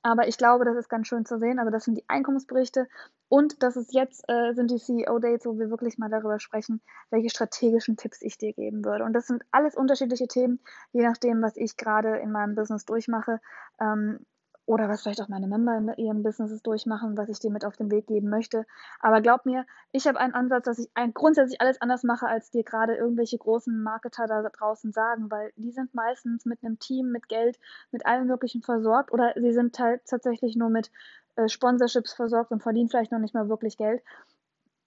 Aber 0.01 0.27
ich 0.27 0.37
glaube, 0.37 0.65
das 0.65 0.75
ist 0.75 0.89
ganz 0.89 1.07
schön 1.07 1.25
zu 1.25 1.39
sehen. 1.39 1.59
Also 1.59 1.71
das 1.71 1.85
sind 1.85 1.97
die 1.97 2.05
Einkommensberichte 2.07 2.87
und 3.29 3.63
das 3.63 3.75
ist 3.75 3.93
jetzt 3.93 4.23
äh, 4.27 4.53
sind 4.53 4.69
die 4.69 4.77
CEO-Dates, 4.77 5.45
wo 5.45 5.57
wir 5.57 5.69
wirklich 5.69 5.97
mal 5.97 6.09
darüber 6.09 6.39
sprechen, 6.39 6.81
welche 7.09 7.29
strategischen 7.29 7.97
Tipps 7.97 8.21
ich 8.21 8.37
dir 8.37 8.53
geben 8.53 8.85
würde. 8.85 9.03
Und 9.03 9.13
das 9.13 9.27
sind 9.27 9.43
alles 9.51 9.75
unterschiedliche 9.75 10.27
Themen, 10.27 10.59
je 10.91 11.03
nachdem, 11.03 11.41
was 11.41 11.57
ich 11.57 11.77
gerade 11.77 12.17
in 12.17 12.31
meinem 12.31 12.55
Business 12.55 12.85
durchmache. 12.85 13.39
Ähm, 13.79 14.25
oder 14.65 14.89
was 14.89 15.03
vielleicht 15.03 15.21
auch 15.21 15.27
meine 15.27 15.47
Member 15.47 15.77
in 15.77 15.93
ihren 15.97 16.23
Businesses 16.23 16.63
durchmachen, 16.63 17.17
was 17.17 17.29
ich 17.29 17.39
dir 17.39 17.51
mit 17.51 17.65
auf 17.65 17.77
den 17.77 17.91
Weg 17.91 18.07
geben 18.07 18.29
möchte. 18.29 18.65
Aber 18.99 19.21
glaub 19.21 19.45
mir, 19.45 19.65
ich 19.91 20.07
habe 20.07 20.19
einen 20.19 20.33
Ansatz, 20.33 20.65
dass 20.65 20.79
ich 20.79 20.89
ein, 20.95 21.13
grundsätzlich 21.13 21.61
alles 21.61 21.81
anders 21.81 22.03
mache, 22.03 22.27
als 22.27 22.49
dir 22.49 22.63
gerade 22.63 22.95
irgendwelche 22.95 23.37
großen 23.37 23.83
Marketer 23.83 24.25
da 24.27 24.41
draußen 24.41 24.91
sagen, 24.91 25.29
weil 25.29 25.51
die 25.55 25.71
sind 25.71 25.93
meistens 25.93 26.45
mit 26.45 26.63
einem 26.63 26.79
Team, 26.79 27.11
mit 27.11 27.29
Geld, 27.29 27.59
mit 27.91 28.05
allem 28.05 28.27
Möglichen 28.27 28.63
versorgt 28.63 29.11
oder 29.11 29.33
sie 29.35 29.53
sind 29.53 29.77
halt 29.79 30.01
tatsächlich 30.05 30.55
nur 30.55 30.69
mit 30.69 30.91
äh, 31.35 31.47
Sponsorships 31.47 32.13
versorgt 32.13 32.51
und 32.51 32.63
verdienen 32.63 32.89
vielleicht 32.89 33.11
noch 33.11 33.19
nicht 33.19 33.33
mal 33.33 33.49
wirklich 33.49 33.77
Geld. 33.77 34.01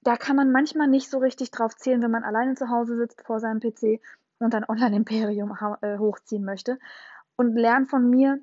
Da 0.02 0.16
kann 0.16 0.36
man 0.36 0.50
manchmal 0.50 0.88
nicht 0.88 1.10
so 1.10 1.18
richtig 1.18 1.50
drauf 1.50 1.76
zählen, 1.76 2.02
wenn 2.02 2.10
man 2.10 2.24
alleine 2.24 2.54
zu 2.54 2.68
Hause 2.68 2.96
sitzt 2.96 3.22
vor 3.22 3.40
seinem 3.40 3.60
PC 3.60 4.00
und 4.38 4.54
ein 4.54 4.64
Online-Imperium 4.68 5.56
äh, 5.82 5.98
hochziehen 5.98 6.44
möchte. 6.44 6.78
Und 7.36 7.54
lernt 7.54 7.88
von 7.88 8.08
mir, 8.10 8.40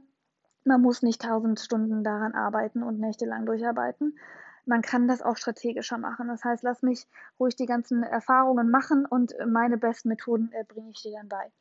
man 0.66 0.82
muss 0.82 1.02
nicht 1.02 1.22
tausend 1.22 1.60
Stunden 1.60 2.04
daran 2.04 2.34
arbeiten 2.34 2.84
und 2.84 3.00
nächtelang 3.00 3.46
durcharbeiten. 3.46 4.18
Man 4.66 4.82
kann 4.82 5.08
das 5.08 5.22
auch 5.22 5.38
strategischer 5.38 5.98
machen. 5.98 6.28
Das 6.28 6.44
heißt, 6.44 6.64
lass 6.64 6.82
mich 6.82 7.08
ruhig 7.40 7.56
die 7.56 7.68
ganzen 7.68 8.04
Erfahrungen 8.04 8.72
machen 8.72 9.06
und 9.06 9.34
meine 9.48 9.78
besten 9.78 10.10
Methoden 10.10 10.52
äh, 10.54 10.64
bringe 10.64 10.90
ich 10.90 11.02
dir 11.04 11.14
dann 11.14 11.30
bei. 11.30 11.52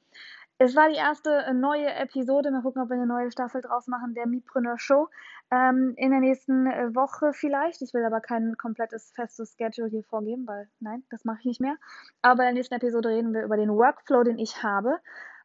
Es 0.56 0.76
war 0.76 0.88
die 0.88 0.96
erste 0.96 1.30
äh, 1.30 1.52
neue 1.52 1.92
Episode. 1.92 2.50
Mal 2.50 2.62
gucken, 2.62 2.80
ob 2.80 2.88
wir 2.88 2.96
eine 2.96 3.06
neue 3.06 3.30
Staffel 3.30 3.60
draus 3.60 3.88
machen, 3.88 4.14
der 4.14 4.26
Mipreneur 4.26 4.78
Show. 4.78 5.08
Ähm, 5.50 5.94
in 5.96 6.10
der 6.10 6.20
nächsten 6.20 6.66
äh, 6.66 6.94
Woche 6.94 7.32
vielleicht. 7.32 7.82
Ich 7.82 7.92
will 7.92 8.04
aber 8.04 8.20
kein 8.20 8.56
komplettes 8.56 9.12
festes 9.14 9.56
Schedule 9.58 9.88
hier 9.88 10.04
vorgeben, 10.04 10.46
weil 10.46 10.68
nein, 10.80 11.02
das 11.10 11.24
mache 11.24 11.40
ich 11.40 11.44
nicht 11.44 11.60
mehr. 11.60 11.76
Aber 12.22 12.44
in 12.44 12.46
der 12.46 12.54
nächsten 12.54 12.74
Episode 12.74 13.08
reden 13.08 13.34
wir 13.34 13.42
über 13.42 13.56
den 13.56 13.70
Workflow, 13.70 14.22
den 14.22 14.38
ich 14.38 14.62
habe. 14.62 15.00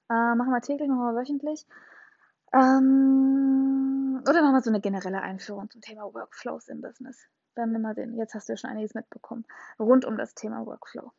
Äh, 0.10 0.36
machen 0.36 0.52
wir 0.52 0.62
täglich, 0.62 0.88
machen 0.88 1.16
wir 1.16 1.20
wöchentlich. 1.20 1.66
Ähm, 2.54 4.22
oder 4.28 4.42
wir 4.42 4.62
so 4.62 4.70
eine 4.70 4.82
generelle 4.82 5.22
Einführung 5.22 5.70
zum 5.70 5.82
Thema 5.82 6.14
Workflows 6.14 6.68
im 6.68 6.82
Business. 6.82 7.28
Dann 7.56 7.72
nimm 7.72 7.82
mal 7.82 7.96
den, 7.96 8.16
jetzt 8.16 8.34
hast 8.34 8.50
du 8.50 8.54
ja 8.54 8.58
schon 8.58 8.70
einiges 8.70 8.94
mitbekommen, 8.94 9.46
rund 9.80 10.06
um 10.06 10.18
das 10.18 10.34
Thema 10.34 10.66
Workflow. 10.66 11.12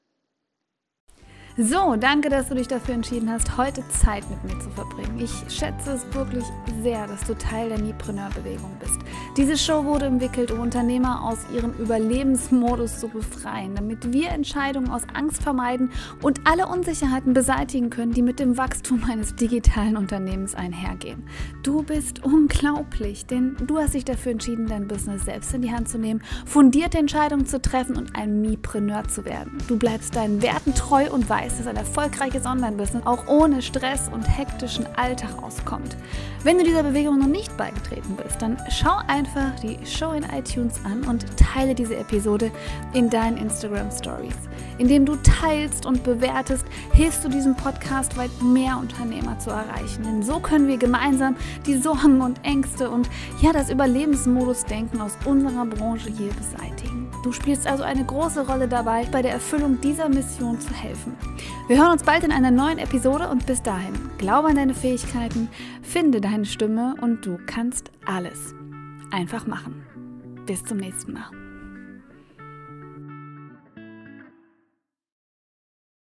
So, 1.63 1.95
danke, 1.97 2.31
dass 2.31 2.49
du 2.49 2.55
dich 2.55 2.69
dafür 2.69 2.95
entschieden 2.95 3.29
hast, 3.29 3.59
heute 3.59 3.87
Zeit 3.89 4.25
mit 4.31 4.43
mir 4.45 4.59
zu 4.61 4.71
verbringen. 4.71 5.19
Ich 5.19 5.31
schätze 5.55 5.93
es 5.93 6.15
wirklich 6.15 6.45
sehr, 6.83 7.07
dass 7.07 7.23
du 7.25 7.37
Teil 7.37 7.69
der 7.69 7.79
Mipreneur-Bewegung 7.79 8.71
bist. 8.81 8.99
Diese 9.37 9.59
Show 9.59 9.85
wurde 9.85 10.07
entwickelt, 10.07 10.53
um 10.53 10.61
Unternehmer 10.61 11.23
aus 11.23 11.41
ihrem 11.55 11.73
Überlebensmodus 11.73 12.99
zu 12.99 13.09
befreien, 13.09 13.75
damit 13.75 14.11
wir 14.11 14.31
Entscheidungen 14.31 14.91
aus 14.91 15.03
Angst 15.13 15.43
vermeiden 15.43 15.91
und 16.23 16.41
alle 16.47 16.67
Unsicherheiten 16.67 17.35
beseitigen 17.35 17.91
können, 17.91 18.13
die 18.13 18.23
mit 18.23 18.41
dem 18.41 18.57
Wachstum 18.57 19.05
eines 19.05 19.35
digitalen 19.35 19.99
Unternehmens 19.99 20.55
einhergehen. 20.55 21.25
Du 21.63 21.83
bist 21.83 22.25
unglaublich, 22.25 23.27
denn 23.27 23.59
du 23.67 23.79
hast 23.79 23.93
dich 23.93 24.07
dafür 24.07 24.33
entschieden, 24.33 24.67
dein 24.67 24.89
Business 24.89 25.27
selbst 25.27 25.53
in 25.53 25.61
die 25.61 25.73
Hand 25.73 25.91
zu 25.91 25.99
nehmen, 25.99 26.23
fundierte 26.47 26.97
Entscheidungen 26.97 27.45
zu 27.45 27.61
treffen 27.61 27.99
und 27.99 28.17
ein 28.17 28.41
Mipreneur 28.41 29.07
zu 29.09 29.27
werden. 29.27 29.59
Du 29.69 29.77
bleibst 29.77 30.17
deinen 30.17 30.41
Werten 30.41 30.75
treu 30.75 31.11
und 31.11 31.29
weißt, 31.29 31.50
dass 31.59 31.67
ein 31.67 31.77
erfolgreiches 31.77 32.47
Online-Business 32.47 33.07
auch 33.07 33.27
ohne 33.27 33.63
Stress 33.63 34.09
und 34.13 34.23
hektischen 34.23 34.87
Alltag 34.97 35.43
auskommt. 35.43 35.97
Wenn 36.43 36.59
du 36.59 36.65
dieser 36.65 36.83
Bewegung 36.83 37.19
noch 37.19 37.27
nicht 37.27 37.57
beigetreten 37.57 38.17
bist, 38.17 38.41
dann 38.41 38.57
schau 38.71 38.97
einfach 39.07 39.59
die 39.61 39.79
Show 39.87 40.13
in 40.13 40.25
iTunes 40.25 40.81
an 40.85 41.05
und 41.05 41.27
teile 41.37 41.75
diese 41.75 41.97
Episode 41.97 42.51
in 42.95 43.11
deinen 43.11 43.37
Instagram 43.37 43.91
Stories. 43.91 44.37
Indem 44.79 45.05
du 45.05 45.17
teilst 45.17 45.85
und 45.85 46.03
bewertest, 46.03 46.65
hilfst 46.95 47.23
du 47.25 47.29
diesem 47.29 47.55
Podcast 47.55 48.17
weit 48.17 48.31
mehr 48.43 48.79
Unternehmer 48.79 49.39
zu 49.39 49.51
erreichen. 49.51 50.03
Denn 50.05 50.23
so 50.23 50.41
können 50.41 50.69
wir 50.69 50.79
gemeinsam 50.79 51.37
die 51.67 51.77
Sorgen 51.77 52.23
und 52.23 52.43
Ängste 52.45 52.89
und 52.89 53.11
ja, 53.43 53.53
das 53.53 53.71
Überlebensmodus-Denken 53.71 55.01
aus 55.01 55.19
unserer 55.27 55.67
Branche 55.67 56.09
hier 56.09 56.33
beseitigen. 56.33 56.80
Du 57.23 57.33
spielst 57.33 57.67
also 57.67 57.83
eine 57.83 58.05
große 58.05 58.47
Rolle 58.47 58.67
dabei, 58.67 59.05
bei 59.13 59.21
der 59.21 59.33
Erfüllung 59.33 59.81
dieser 59.81 60.09
Mission 60.09 60.59
zu 60.59 60.73
helfen. 60.73 61.15
Wir 61.69 61.79
hören 61.79 61.93
uns 61.93 62.03
bald 62.03 62.25
in 62.25 62.33
einer 62.33 62.51
neuen 62.51 62.79
Episode 62.79 63.29
und 63.29 63.47
bis 63.47 63.63
dahin, 63.63 63.93
glaube 64.17 64.49
an 64.49 64.57
deine 64.57 64.75
Fähigkeiten, 64.75 65.49
finde 65.83 66.21
deine 66.21 66.47
Stimme 66.47 66.95
und 67.01 67.27
du 67.27 67.39
kannst 67.47 67.91
alles. 68.07 68.55
Einfach 69.11 69.47
machen. 69.47 69.85
Bis 70.47 70.65
zum 70.65 70.79
nächsten 70.79 71.13
Mal. 71.13 71.40